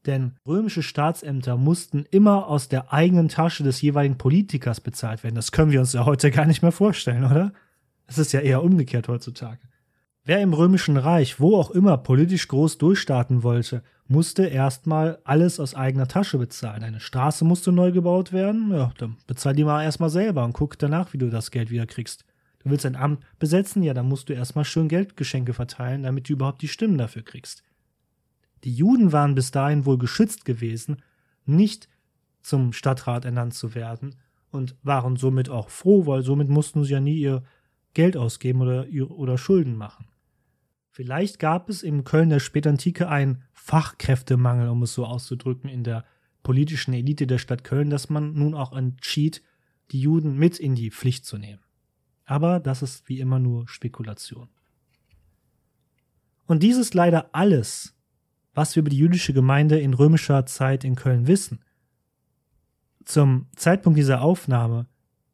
[0.07, 5.37] Denn römische Staatsämter mussten immer aus der eigenen Tasche des jeweiligen Politikers bezahlt werden.
[5.37, 7.53] Das können wir uns ja heute gar nicht mehr vorstellen, oder?
[8.07, 9.61] Es ist ja eher umgekehrt heutzutage.
[10.25, 15.75] Wer im Römischen Reich, wo auch immer, politisch groß durchstarten wollte, musste erstmal alles aus
[15.75, 16.85] eigener Tasche bezahlen.
[16.85, 20.79] Eine Straße musste neu gebaut werden, ja, dann bezahl die mal erstmal selber und guck
[20.79, 22.25] danach, wie du das Geld wieder kriegst.
[22.63, 26.35] Du willst ein Amt besetzen, ja, dann musst du erstmal schön Geldgeschenke verteilen, damit du
[26.35, 27.65] überhaupt die Stimmen dafür kriegst.
[28.63, 31.03] Die Juden waren bis dahin wohl geschützt gewesen,
[31.45, 31.89] nicht
[32.43, 34.15] zum Stadtrat ernannt zu werden
[34.51, 37.43] und waren somit auch froh, weil somit mussten sie ja nie ihr
[37.95, 40.07] Geld ausgeben oder, oder Schulden machen.
[40.95, 46.05] Vielleicht gab es im Köln der Spätantike einen Fachkräftemangel, um es so auszudrücken, in der
[46.43, 49.43] politischen Elite der Stadt Köln, dass man nun auch entschied,
[49.91, 51.63] die Juden mit in die Pflicht zu nehmen.
[52.27, 54.51] Aber das ist wie immer nur Spekulation.
[56.47, 57.97] Und dies ist leider alles,
[58.53, 61.65] was wir über die jüdische Gemeinde in römischer Zeit in Köln wissen.
[63.07, 64.89] Zum Zeitpunkt dieser Aufnahme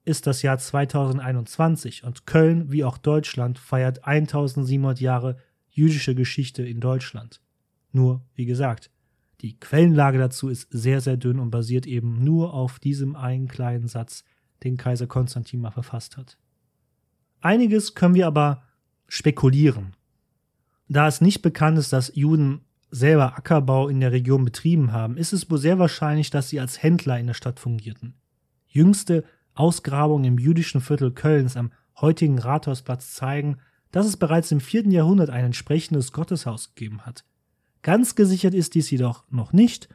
[0.05, 5.37] ist das Jahr 2021 und Köln wie auch Deutschland feiert 1700 Jahre
[5.79, 7.41] jüdische Geschichte in Deutschland.
[7.93, 8.91] Nur, wie gesagt,
[9.41, 13.87] die Quellenlage dazu ist sehr, sehr dünn und basiert eben nur auf diesem einen kleinen
[13.87, 14.25] Satz,
[14.65, 16.37] den Kaiser Konstantin mal verfasst hat.
[17.41, 18.65] Einiges können wir aber
[19.07, 19.95] spekulieren.
[20.89, 25.33] Da es nicht bekannt ist, dass Juden selber Ackerbau in der Region betrieben haben, ist
[25.33, 28.15] es wohl sehr wahrscheinlich, dass sie als Händler in der Stadt fungierten.
[28.67, 33.59] Jüngste Ausgrabungen im jüdischen Viertel Kölns am heutigen Rathausplatz zeigen,
[33.91, 37.25] dass es bereits im vierten Jahrhundert ein entsprechendes Gotteshaus gegeben hat.
[37.83, 39.89] Ganz gesichert ist dies jedoch noch nicht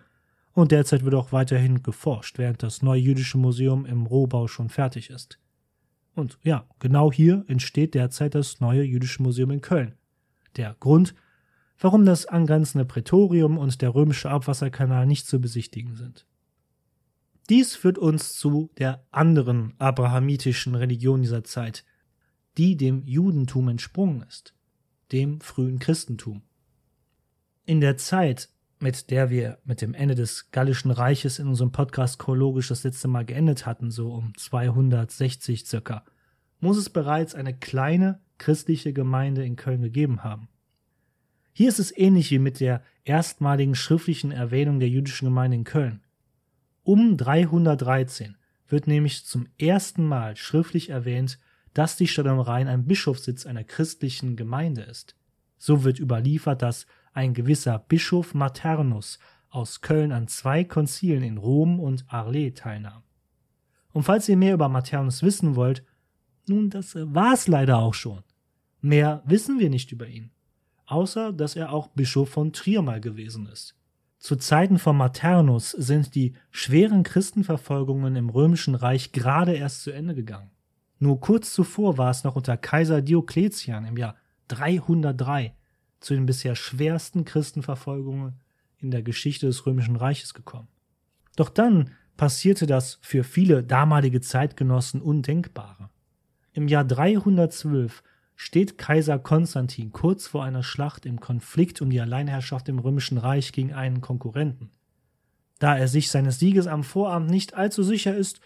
[0.53, 5.09] und derzeit wird auch weiterhin geforscht, während das neue jüdische Museum im Rohbau schon fertig
[5.09, 5.39] ist.
[6.15, 9.95] Und ja, genau hier entsteht derzeit das neue jüdische Museum in Köln.
[10.55, 11.15] Der Grund,
[11.79, 16.27] warum das angrenzende Prätorium und der römische Abwasserkanal nicht zu besichtigen sind.
[17.49, 21.83] Dies führt uns zu der anderen abrahamitischen Religion dieser Zeit,
[22.57, 24.53] die dem Judentum entsprungen ist,
[25.11, 26.43] dem frühen Christentum.
[27.65, 32.19] In der Zeit, mit der wir mit dem Ende des Gallischen Reiches in unserem Podcast
[32.19, 36.03] chronologisch das letzte Mal geendet hatten, so um 260 circa,
[36.59, 40.49] muss es bereits eine kleine christliche Gemeinde in Köln gegeben haben.
[41.53, 46.01] Hier ist es ähnlich wie mit der erstmaligen schriftlichen Erwähnung der jüdischen Gemeinde in Köln.
[46.83, 48.35] Um 313
[48.67, 51.39] wird nämlich zum ersten Mal schriftlich erwähnt,
[51.73, 55.15] dass die Stadt am Rhein ein Bischofssitz einer christlichen Gemeinde ist.
[55.57, 61.79] So wird überliefert, dass ein gewisser Bischof Maternus aus Köln an zwei Konzilen in Rom
[61.79, 63.03] und Arles teilnahm.
[63.91, 65.83] Und falls ihr mehr über Maternus wissen wollt,
[66.47, 68.23] nun, das war's leider auch schon.
[68.81, 70.33] Mehr wissen wir nicht über ihn
[70.85, 73.75] außer dass er auch Bischof von Trier mal gewesen ist.
[74.19, 80.15] Zu Zeiten von Maternus sind die schweren Christenverfolgungen im römischen Reich gerade erst zu Ende
[80.15, 80.51] gegangen.
[81.03, 84.15] Nur kurz zuvor war es noch unter Kaiser Diokletian im Jahr
[84.47, 85.53] 303
[85.99, 88.39] zu den bisher schwersten Christenverfolgungen
[88.77, 90.69] in der Geschichte des römischen Reiches gekommen.
[91.35, 95.89] Doch dann passierte das für viele damalige Zeitgenossen Undenkbare.
[96.53, 98.01] Im Jahr 312
[98.37, 103.51] steht Kaiser Konstantin kurz vor einer Schlacht im Konflikt um die Alleinherrschaft im Römischen Reich
[103.51, 104.71] gegen einen Konkurrenten.
[105.59, 108.39] Da er sich seines Sieges am Vorabend nicht allzu sicher ist,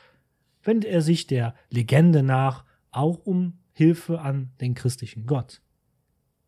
[0.64, 5.62] wendet er sich der Legende nach auch um Hilfe an den christlichen Gott.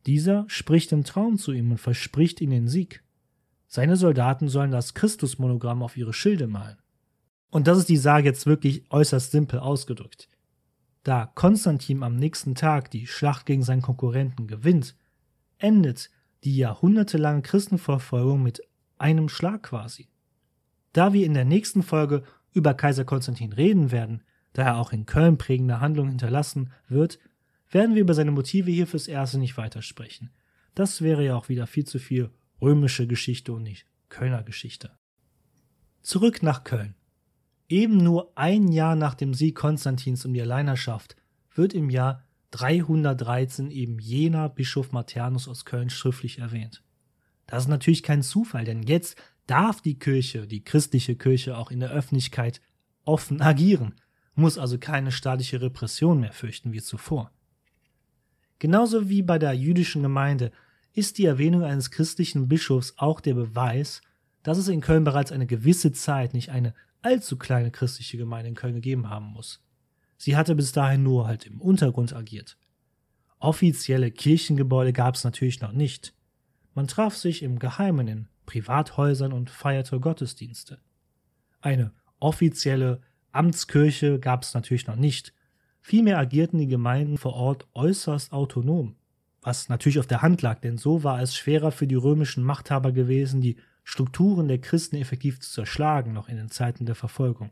[0.06, 3.04] Dieser spricht im Traum zu ihm und verspricht ihm den Sieg.
[3.67, 6.78] Seine Soldaten sollen das Christusmonogramm auf ihre Schilde malen.
[7.52, 10.28] Und das ist die Sage jetzt wirklich äußerst simpel ausgedrückt.
[11.04, 14.95] Da Konstantin am nächsten Tag die Schlacht gegen seinen Konkurrenten gewinnt,
[15.58, 16.10] endet
[16.43, 18.62] die jahrhundertelange Christenverfolgung mit
[18.98, 20.10] einem Schlag quasi.
[20.93, 25.05] Da wir in der nächsten Folge über Kaiser Konstantin reden werden, da er auch in
[25.05, 27.19] Köln prägende Handlungen hinterlassen wird,
[27.69, 30.31] werden wir über seine Motive hier fürs Erste nicht weitersprechen.
[30.75, 32.31] Das wäre ja auch wieder viel zu viel
[32.62, 34.91] römische Geschichte und nicht Kölner Geschichte.
[36.01, 36.95] Zurück nach Köln.
[37.67, 41.15] Eben nur ein Jahr nach dem Sieg Konstantins um die Alleinerschaft
[41.53, 46.83] wird im Jahr 313 eben jener Bischof Maternus aus Köln schriftlich erwähnt.
[47.45, 51.79] Das ist natürlich kein Zufall, denn jetzt darf die Kirche, die christliche Kirche auch in
[51.79, 52.62] der Öffentlichkeit
[53.03, 53.95] offen agieren,
[54.35, 57.31] muss also keine staatliche Repression mehr fürchten wie zuvor.
[58.59, 60.51] Genauso wie bei der jüdischen Gemeinde
[60.93, 64.01] ist die Erwähnung eines christlichen Bischofs auch der Beweis,
[64.43, 68.55] dass es in Köln bereits eine gewisse Zeit nicht eine allzu kleine christliche Gemeinde in
[68.55, 69.63] Köln gegeben haben muss.
[70.17, 72.57] Sie hatte bis dahin nur halt im Untergrund agiert.
[73.39, 76.13] Offizielle Kirchengebäude gab es natürlich noch nicht.
[76.73, 80.79] Man traf sich im Geheimen in Privathäusern und feierte Gottesdienste.
[81.62, 85.35] Eine offizielle Amtskirche gab es natürlich noch nicht.
[85.81, 88.95] Vielmehr agierten die Gemeinden vor Ort äußerst autonom,
[89.43, 92.91] was natürlich auf der Hand lag, denn so war es schwerer für die römischen Machthaber
[92.91, 97.51] gewesen, die Strukturen der Christen effektiv zu zerschlagen, noch in den Zeiten der Verfolgung.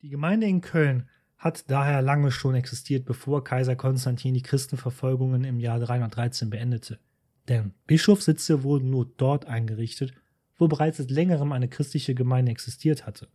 [0.00, 5.60] Die Gemeinde in Köln hat daher lange schon existiert, bevor Kaiser Konstantin die Christenverfolgungen im
[5.60, 7.00] Jahr 313 beendete.
[7.48, 10.14] Denn Bischofssitze wurden nur dort eingerichtet,
[10.62, 13.26] wo bereits seit längerem eine christliche Gemeinde existiert hatte.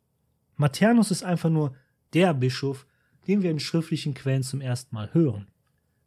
[0.55, 1.75] Maternus ist einfach nur
[2.13, 2.87] der Bischof,
[3.27, 5.49] den wir in schriftlichen Quellen zum ersten Mal hören.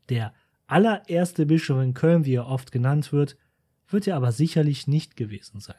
[0.08, 0.32] Der
[0.66, 3.36] allererste Bischof in Köln, wie er oft genannt wird,
[3.86, 5.76] wird er aber sicherlich nicht gewesen sein.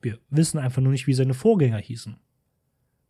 [0.00, 2.16] Wir wissen einfach nur nicht, wie seine Vorgänger hießen.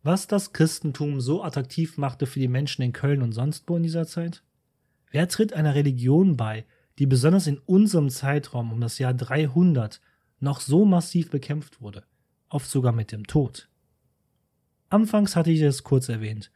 [0.03, 3.83] Was das Christentum so attraktiv machte für die Menschen in Köln und sonst wo in
[3.83, 4.43] dieser Zeit?
[5.09, 6.65] Wer tritt einer Religion bei,
[6.99, 10.01] die besonders in unserem Zeitraum um das Jahr 300
[10.39, 12.03] noch so massiv bekämpft wurde,
[12.49, 13.69] oft sogar mit dem Tod?
[14.89, 16.51] Anfangs hatte ich es kurz erwähnt.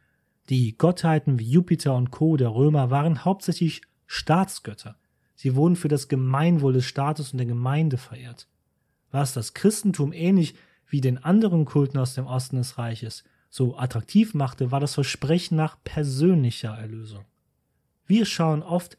[0.50, 2.38] Die Gottheiten wie Jupiter und Co.
[2.38, 4.98] der Römer waren hauptsächlich Staatsgötter.
[5.36, 8.48] Sie wurden für das Gemeinwohl des Staates und der Gemeinde verehrt.
[9.12, 10.56] Was das Christentum ähnlich
[10.88, 15.56] wie den anderen Kulten aus dem Osten des Reiches so attraktiv machte, war das Versprechen
[15.56, 17.26] nach persönlicher Erlösung.
[18.06, 18.98] Wir schauen oft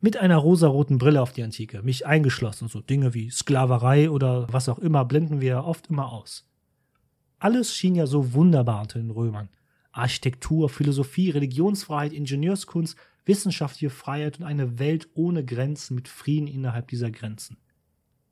[0.00, 4.68] mit einer rosaroten Brille auf die Antike, mich eingeschlossen, so Dinge wie Sklaverei oder was
[4.68, 6.48] auch immer blenden wir oft immer aus.
[7.38, 9.48] Alles schien ja so wunderbar unter den Römern.
[9.92, 17.10] Architektur, Philosophie, Religionsfreiheit, Ingenieurskunst, wissenschaftliche Freiheit und eine Welt ohne Grenzen mit Frieden innerhalb dieser
[17.10, 17.58] Grenzen.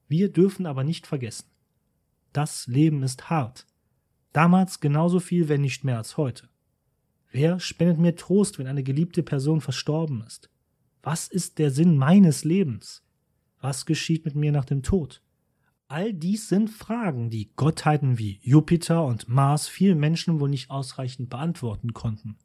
[0.09, 1.47] Wir dürfen aber nicht vergessen,
[2.33, 3.67] das Leben ist hart.
[4.33, 6.49] Damals genauso viel, wenn nicht mehr als heute.
[7.33, 10.51] Wer spendet mir Trost, wenn eine geliebte Person verstorben ist?
[11.07, 13.05] Was ist der Sinn meines Lebens?
[13.61, 15.23] Was geschieht mit mir nach dem Tod?
[15.87, 21.31] All dies sind Fragen, die Gottheiten wie Jupiter und Mars vielen Menschen wohl nicht ausreichend
[21.31, 22.37] beantworten konnten.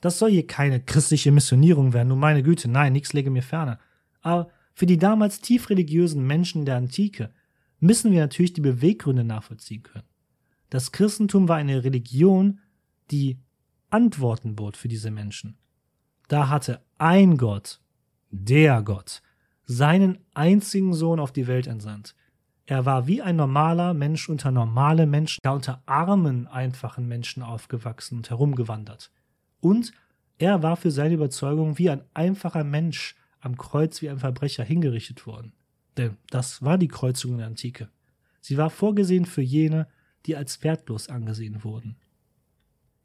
[0.00, 3.78] Das soll hier keine christliche Missionierung werden, nur meine Güte, nein, nichts lege mir ferne.
[4.22, 7.34] Aber für die damals tief religiösen Menschen der Antike
[7.80, 10.08] müssen wir natürlich die Beweggründe nachvollziehen können.
[10.70, 12.60] Das Christentum war eine Religion,
[13.10, 13.36] die
[13.90, 15.58] Antworten bot für diese Menschen.
[16.28, 17.80] Da hatte ein Gott,
[18.30, 19.22] der Gott,
[19.64, 22.14] seinen einzigen Sohn auf die Welt entsandt.
[22.66, 28.18] Er war wie ein normaler Mensch unter normale Menschen, ja unter armen, einfachen Menschen aufgewachsen
[28.18, 29.10] und herumgewandert.
[29.60, 29.92] Und
[30.36, 35.26] er war für seine Überzeugung wie ein einfacher Mensch am Kreuz wie ein Verbrecher hingerichtet
[35.26, 35.54] worden.
[35.96, 37.88] Denn das war die Kreuzung in der Antike.
[38.40, 39.88] Sie war vorgesehen für jene,
[40.26, 41.96] die als wertlos angesehen wurden.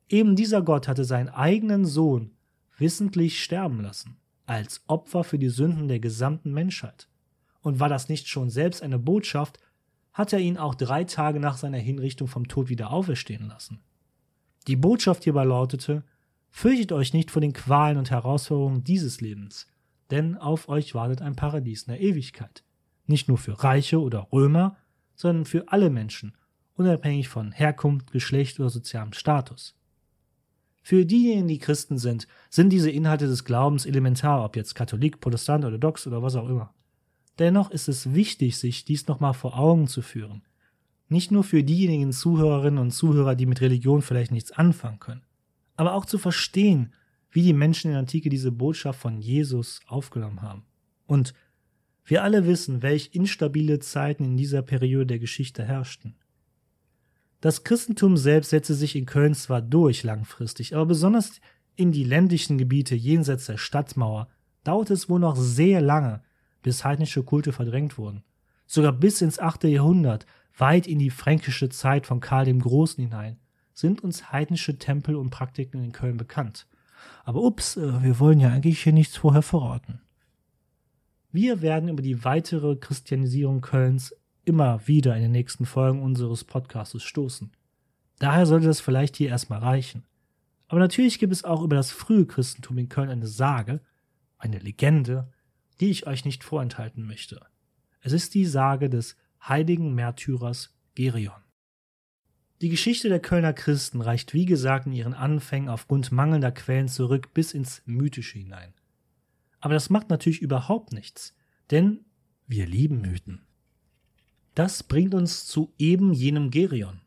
[0.10, 2.32] Eben dieser Gott hatte seinen eigenen Sohn
[2.84, 7.08] wissentlich sterben lassen, als Opfer für die Sünden der gesamten Menschheit.
[7.62, 9.58] Und war das nicht schon selbst eine Botschaft,
[10.12, 13.80] hat er ihn auch drei Tage nach seiner Hinrichtung vom Tod wieder auferstehen lassen.
[14.67, 16.04] Die Botschaft hierbei lautete,
[16.50, 19.65] Fürchtet euch nicht vor den Qualen und Herausforderungen dieses Lebens,
[20.12, 22.65] denn auf euch wartet ein Paradies in der Ewigkeit.
[23.08, 24.76] Nicht nur für Reiche oder Römer,
[25.15, 26.36] sondern für alle Menschen
[26.76, 29.74] unabhängig von Herkunft, Geschlecht oder sozialem Status.
[30.86, 35.63] Für diejenigen, die Christen sind, sind diese Inhalte des Glaubens elementar, ob jetzt Katholik, Protestant,
[35.63, 36.74] Orthodox oder was auch immer.
[37.39, 40.43] Dennoch ist es wichtig, sich dies nochmal vor Augen zu führen.
[41.08, 45.24] Nicht nur für diejenigen Zuhörerinnen und Zuhörer, die mit Religion vielleicht nichts anfangen können,
[45.78, 46.93] aber auch zu verstehen,
[47.32, 50.63] wie die Menschen in der Antike diese Botschaft von Jesus aufgenommen haben.
[51.08, 51.34] Und
[52.06, 56.15] wir alle wissen, welch instabile Zeiten in dieser Periode der Geschichte herrschten.
[57.43, 61.41] Das Christentum selbst setzte sich in Köln zwar durch langfristig, aber besonders
[61.75, 64.29] in die ländlichen Gebiete jenseits der Stadtmauer
[64.63, 66.23] dauerte es wohl noch sehr lange,
[66.62, 68.23] bis heidnische Kulte verdrängt wurden.
[68.65, 69.65] Sogar bis ins 8.
[69.65, 70.25] Jahrhundert,
[70.58, 73.41] weit in die fränkische Zeit von Karl dem Großen hinein,
[73.73, 76.65] sind uns heidnische Tempel und Praktiken in Köln bekannt.
[77.25, 79.99] Aber ups, äh, wir wollen ja eigentlich hier nichts vorher verraten.
[81.34, 87.01] Wir werden über die weitere Christianisierung Kölns immer wieder in den nächsten Folgen unseres Podcasts
[87.01, 87.51] stoßen.
[88.19, 90.06] Daher sollte das vielleicht hier erstmal reichen.
[90.67, 93.82] Aber natürlich gibt es auch über das frühe Christentum in Köln eine Sage,
[94.37, 95.31] eine Legende,
[95.79, 97.41] die ich euch nicht vorenthalten möchte.
[98.02, 99.15] Es ist die Sage des
[99.48, 101.44] heiligen Märtyrers Gerion.
[102.62, 107.33] Die Geschichte der Kölner Christen reicht wie gesagt in ihren Anfängen aufgrund mangelnder Quellen zurück
[107.33, 108.73] bis ins Mythische hinein.
[109.60, 111.35] Aber das macht natürlich überhaupt nichts,
[111.71, 112.06] denn
[112.48, 113.46] wir lieben Mythen.
[114.56, 117.01] Das bringt uns zu eben jenem Gerion.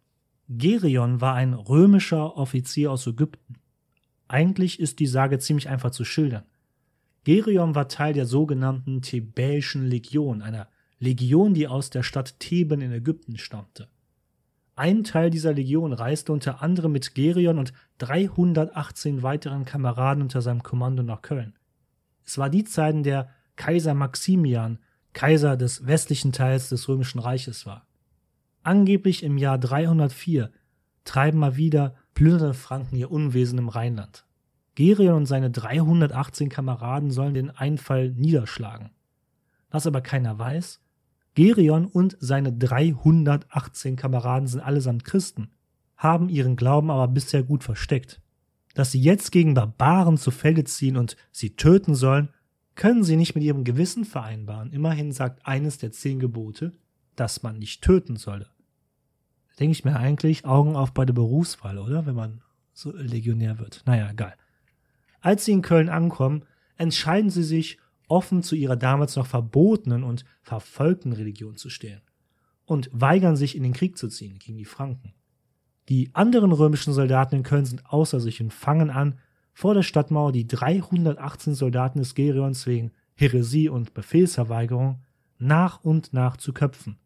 [0.48, 3.54] Gerion war ein römischer Offizier aus Ägypten.
[4.28, 6.44] Eigentlich ist die Sage ziemlich einfach zu schildern.
[7.24, 10.68] Gerion war Teil der sogenannten Thebäischen Legion, einer
[10.98, 13.88] Legion, die aus der Stadt Theben in Ägypten stammte.
[14.76, 20.62] Ein Teil dieser Legion reiste unter anderem mit Gerion und 318 weiteren Kameraden unter seinem
[20.62, 21.54] Kommando nach Köln.
[22.24, 24.78] Es war die Zeit, in der Kaiser Maximian
[25.16, 27.86] Kaiser des westlichen Teils des Römischen Reiches war.
[28.62, 30.50] Angeblich im Jahr 304
[31.04, 34.26] treiben mal wieder plündernde Franken ihr Unwesen im Rheinland.
[34.74, 38.90] Gerion und seine 318 Kameraden sollen den Einfall niederschlagen.
[39.70, 40.82] Was aber keiner weiß,
[41.34, 45.48] Gerion und seine 318 Kameraden sind allesamt Christen,
[45.96, 48.20] haben ihren Glauben aber bisher gut versteckt.
[48.74, 52.28] Dass sie jetzt gegen Barbaren zu Felde ziehen und sie töten sollen,
[52.76, 54.72] können sie nicht mit ihrem Gewissen vereinbaren.
[54.72, 56.72] Immerhin sagt eines der zehn Gebote,
[57.16, 58.50] dass man nicht töten solle.
[59.48, 62.06] Da denke ich mir eigentlich Augen auf bei der Berufswahl, oder?
[62.06, 63.82] Wenn man so Legionär wird.
[63.86, 64.34] Naja, egal.
[65.20, 66.44] Als sie in Köln ankommen,
[66.76, 72.02] entscheiden sie sich, offen zu ihrer damals noch verbotenen und verfolgten Religion zu stehen
[72.64, 75.14] und weigern sich in den Krieg zu ziehen gegen die Franken.
[75.88, 79.18] Die anderen römischen Soldaten in Köln sind außer sich und fangen an,
[79.56, 85.02] vor der Stadtmauer die 318 Soldaten des Gerions wegen Häresie und Befehlsverweigerung
[85.38, 86.98] nach und nach zu köpfen.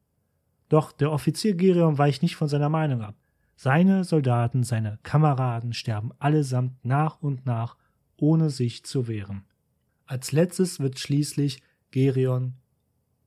[0.69, 3.15] Doch der Offizier Gerion weicht nicht von seiner Meinung ab.
[3.55, 7.77] Seine Soldaten, seine Kameraden sterben allesamt nach und nach,
[8.17, 9.45] ohne sich zu wehren.
[10.07, 12.55] Als letztes wird schließlich Gerion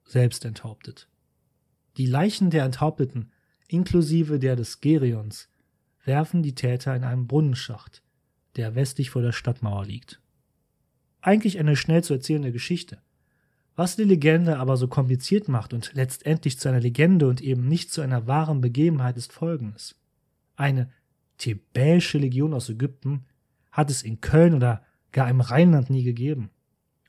[0.03, 1.07] selbst enthauptet.
[1.95, 3.31] Die Leichen der Enthaupteten,
[3.69, 5.47] inklusive der des Gerions,
[6.03, 8.02] werfen die Täter in einen Brunnenschacht,
[8.55, 10.19] der westlich vor der Stadtmauer liegt.
[11.21, 12.99] Eigentlich eine schnell zu erzählende Geschichte.
[13.75, 17.91] Was die Legende aber so kompliziert macht und letztendlich zu einer Legende und eben nicht
[17.91, 19.95] zu einer wahren Begebenheit ist folgendes.
[20.55, 20.91] Eine
[21.37, 23.25] thebäische Legion aus Ägypten
[23.71, 26.51] hat es in Köln oder gar im Rheinland nie gegeben.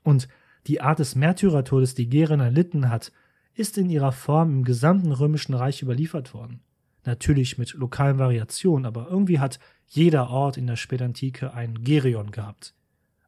[0.03, 0.29] Und
[0.67, 3.13] die Art des Märtyrertodes, die Geren erlitten hat,
[3.55, 6.61] ist in ihrer Form im gesamten römischen Reich überliefert worden.
[7.05, 12.75] Natürlich mit lokalen Variationen, aber irgendwie hat jeder Ort in der Spätantike einen Gerion gehabt.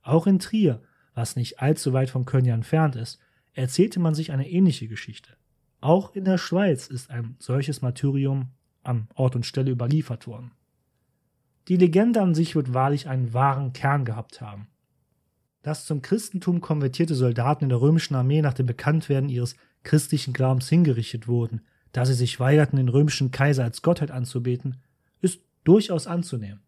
[0.02, 0.82] Auch in Trier,
[1.14, 3.18] was nicht allzu weit von Köln entfernt ist,
[3.54, 5.36] erzählte man sich eine ähnliche Geschichte.
[5.80, 8.48] Auch in der Schweiz ist ein solches Martyrium
[8.82, 10.52] an Ort und Stelle überliefert worden.
[11.68, 14.68] Die Legende an sich wird wahrlich einen wahren Kern gehabt haben.
[15.62, 20.68] Dass zum Christentum konvertierte Soldaten in der römischen Armee nach dem Bekanntwerden ihres christlichen Glaubens
[20.68, 24.76] hingerichtet wurden, da sie sich weigerten, den römischen Kaiser als Gottheit anzubeten,
[25.66, 26.60] durchaus anzunehmen.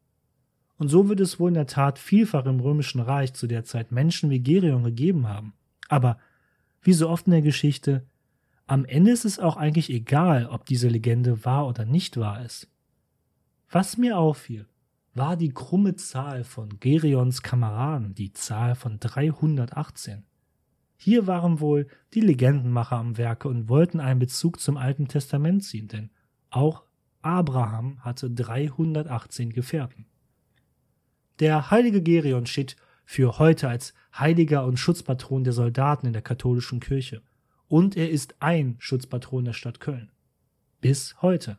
[0.76, 3.90] Und so wird es wohl in der Tat vielfach im römischen Reich zu der Zeit
[3.90, 5.54] Menschen wie Gerion gegeben haben.
[5.88, 6.18] Aber
[6.82, 8.06] wie so oft in der Geschichte,
[8.66, 12.68] am Ende ist es auch eigentlich egal, ob diese Legende wahr oder nicht wahr ist.
[13.70, 14.66] Was mir auffiel,
[15.14, 20.24] war die krumme Zahl von Gerions Kameraden, die Zahl von 318.
[20.96, 25.88] Hier waren wohl die Legendenmacher am Werke und wollten einen Bezug zum Alten Testament ziehen,
[25.88, 26.10] denn
[26.50, 26.84] auch
[27.22, 30.06] Abraham hatte 318 Gefährten.
[31.40, 36.80] Der heilige Gerion steht für heute als Heiliger und Schutzpatron der Soldaten in der katholischen
[36.80, 37.22] Kirche.
[37.66, 40.10] Und er ist ein Schutzpatron der Stadt Köln.
[40.80, 41.58] Bis heute.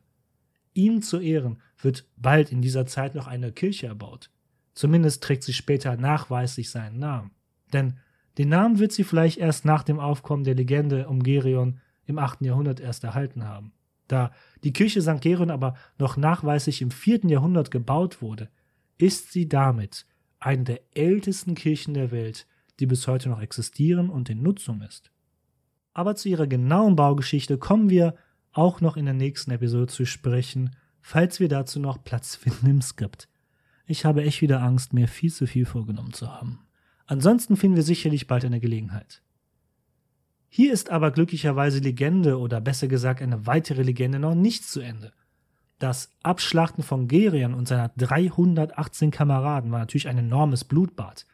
[0.74, 4.30] Ihm zu Ehren wird bald in dieser Zeit noch eine Kirche erbaut.
[4.74, 7.32] Zumindest trägt sie später nachweislich seinen Namen.
[7.74, 7.97] Denn
[8.38, 12.41] den Namen wird sie vielleicht erst nach dem Aufkommen der Legende um Gerion im 8.
[12.41, 13.74] Jahrhundert erst erhalten haben.
[14.10, 14.32] Da
[14.64, 15.22] die Kirche St.
[15.22, 17.26] Gerion aber noch nachweislich im 4.
[17.28, 18.49] Jahrhundert gebaut wurde,
[18.97, 20.05] ist sie damit
[20.39, 22.47] eine der ältesten Kirchen der Welt,
[22.80, 25.12] die bis heute noch existieren und in Nutzung ist.
[25.93, 28.16] Aber zu ihrer genauen Baugeschichte kommen wir
[28.51, 32.82] auch noch in der nächsten Episode zu sprechen, falls wir dazu noch Platz finden im
[32.82, 33.28] Skript.
[33.86, 36.60] Ich habe echt wieder Angst, mir viel zu viel vorgenommen zu haben.
[37.05, 39.22] Ansonsten finden wir sicherlich bald eine Gelegenheit.
[40.49, 45.13] Hier ist aber glücklicherweise Legende oder besser gesagt eine weitere Legende noch nicht zu Ende.
[45.77, 51.25] Das Abschlachten von Gerion und seiner 318 Kameraden war natürlich ein enormes Blutbad.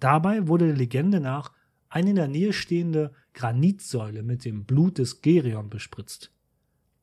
[0.00, 1.52] Dabei wurde der Legende nach
[1.88, 6.32] eine in der Nähe stehende Granitsäule mit dem Blut des Gerion bespritzt.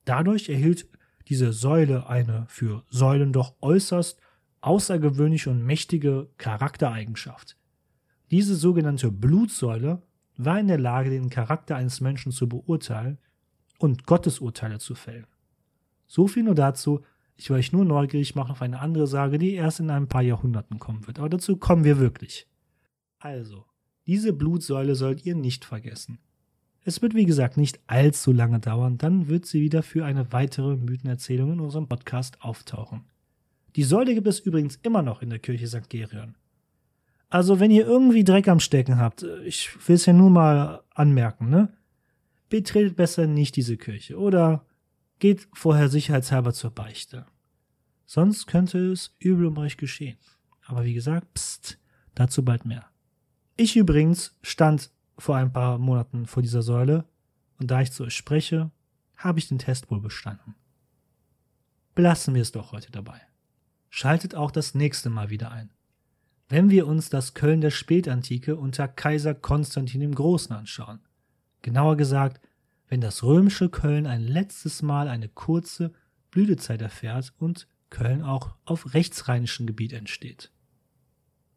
[0.03, 0.89] Dadurch erhielt
[1.29, 4.19] diese Säule eine für Säulen doch äußerst
[4.59, 7.55] außergewöhnliche und mächtige Charaktereigenschaft.
[8.31, 10.01] Diese sogenannte Blutsäule
[10.45, 13.17] war in der Lage, den Charakter eines Menschen zu beurteilen
[13.79, 15.27] und Gottesurteile zu fällen.
[16.07, 17.01] So viel nur dazu.
[17.35, 20.21] Ich will euch nur neugierig machen auf eine andere Sage, die erst in ein paar
[20.21, 21.19] Jahrhunderten kommen wird.
[21.19, 22.47] Aber dazu kommen wir wirklich.
[23.17, 23.65] Also,
[24.05, 26.19] diese Blutsäule sollt ihr nicht vergessen.
[26.83, 30.75] Es wird wie gesagt nicht allzu lange dauern, dann wird sie wieder für eine weitere
[30.75, 33.05] Mythenerzählung in unserem Podcast auftauchen.
[33.75, 35.89] Die Säule gibt es übrigens immer noch in der Kirche St.
[35.89, 36.35] Gerion.
[37.31, 41.49] Also, wenn ihr irgendwie Dreck am Stecken habt, ich will es ja nur mal anmerken,
[41.49, 41.73] ne?
[42.49, 44.65] Betretet besser nicht diese Kirche oder
[45.19, 47.25] geht vorher sicherheitshalber zur Beichte.
[48.05, 50.17] Sonst könnte es übel um euch geschehen.
[50.65, 51.79] Aber wie gesagt, pst,
[52.15, 52.85] dazu bald mehr.
[53.55, 57.05] Ich übrigens stand vor ein paar Monaten vor dieser Säule
[57.59, 58.71] und da ich zu euch spreche,
[59.15, 60.55] habe ich den Test wohl bestanden.
[61.95, 63.21] Belassen wir es doch heute dabei.
[63.89, 65.69] Schaltet auch das nächste Mal wieder ein.
[66.51, 70.99] Wenn wir uns das Köln der Spätantike unter Kaiser Konstantin dem Großen anschauen.
[71.61, 72.41] Genauer gesagt,
[72.89, 75.93] wenn das römische Köln ein letztes Mal eine kurze
[76.29, 80.51] Blütezeit erfährt und Köln auch auf rechtsrheinischem Gebiet entsteht.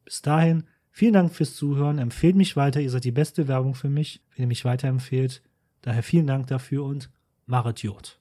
[0.04, 3.90] Bis dahin, vielen Dank fürs Zuhören, empfehlt mich weiter, ihr seid die beste Werbung für
[3.90, 5.42] mich, wenn ihr mich weiterempfehlt.
[5.82, 7.10] Daher vielen Dank dafür und
[7.46, 8.20] Maret Jod.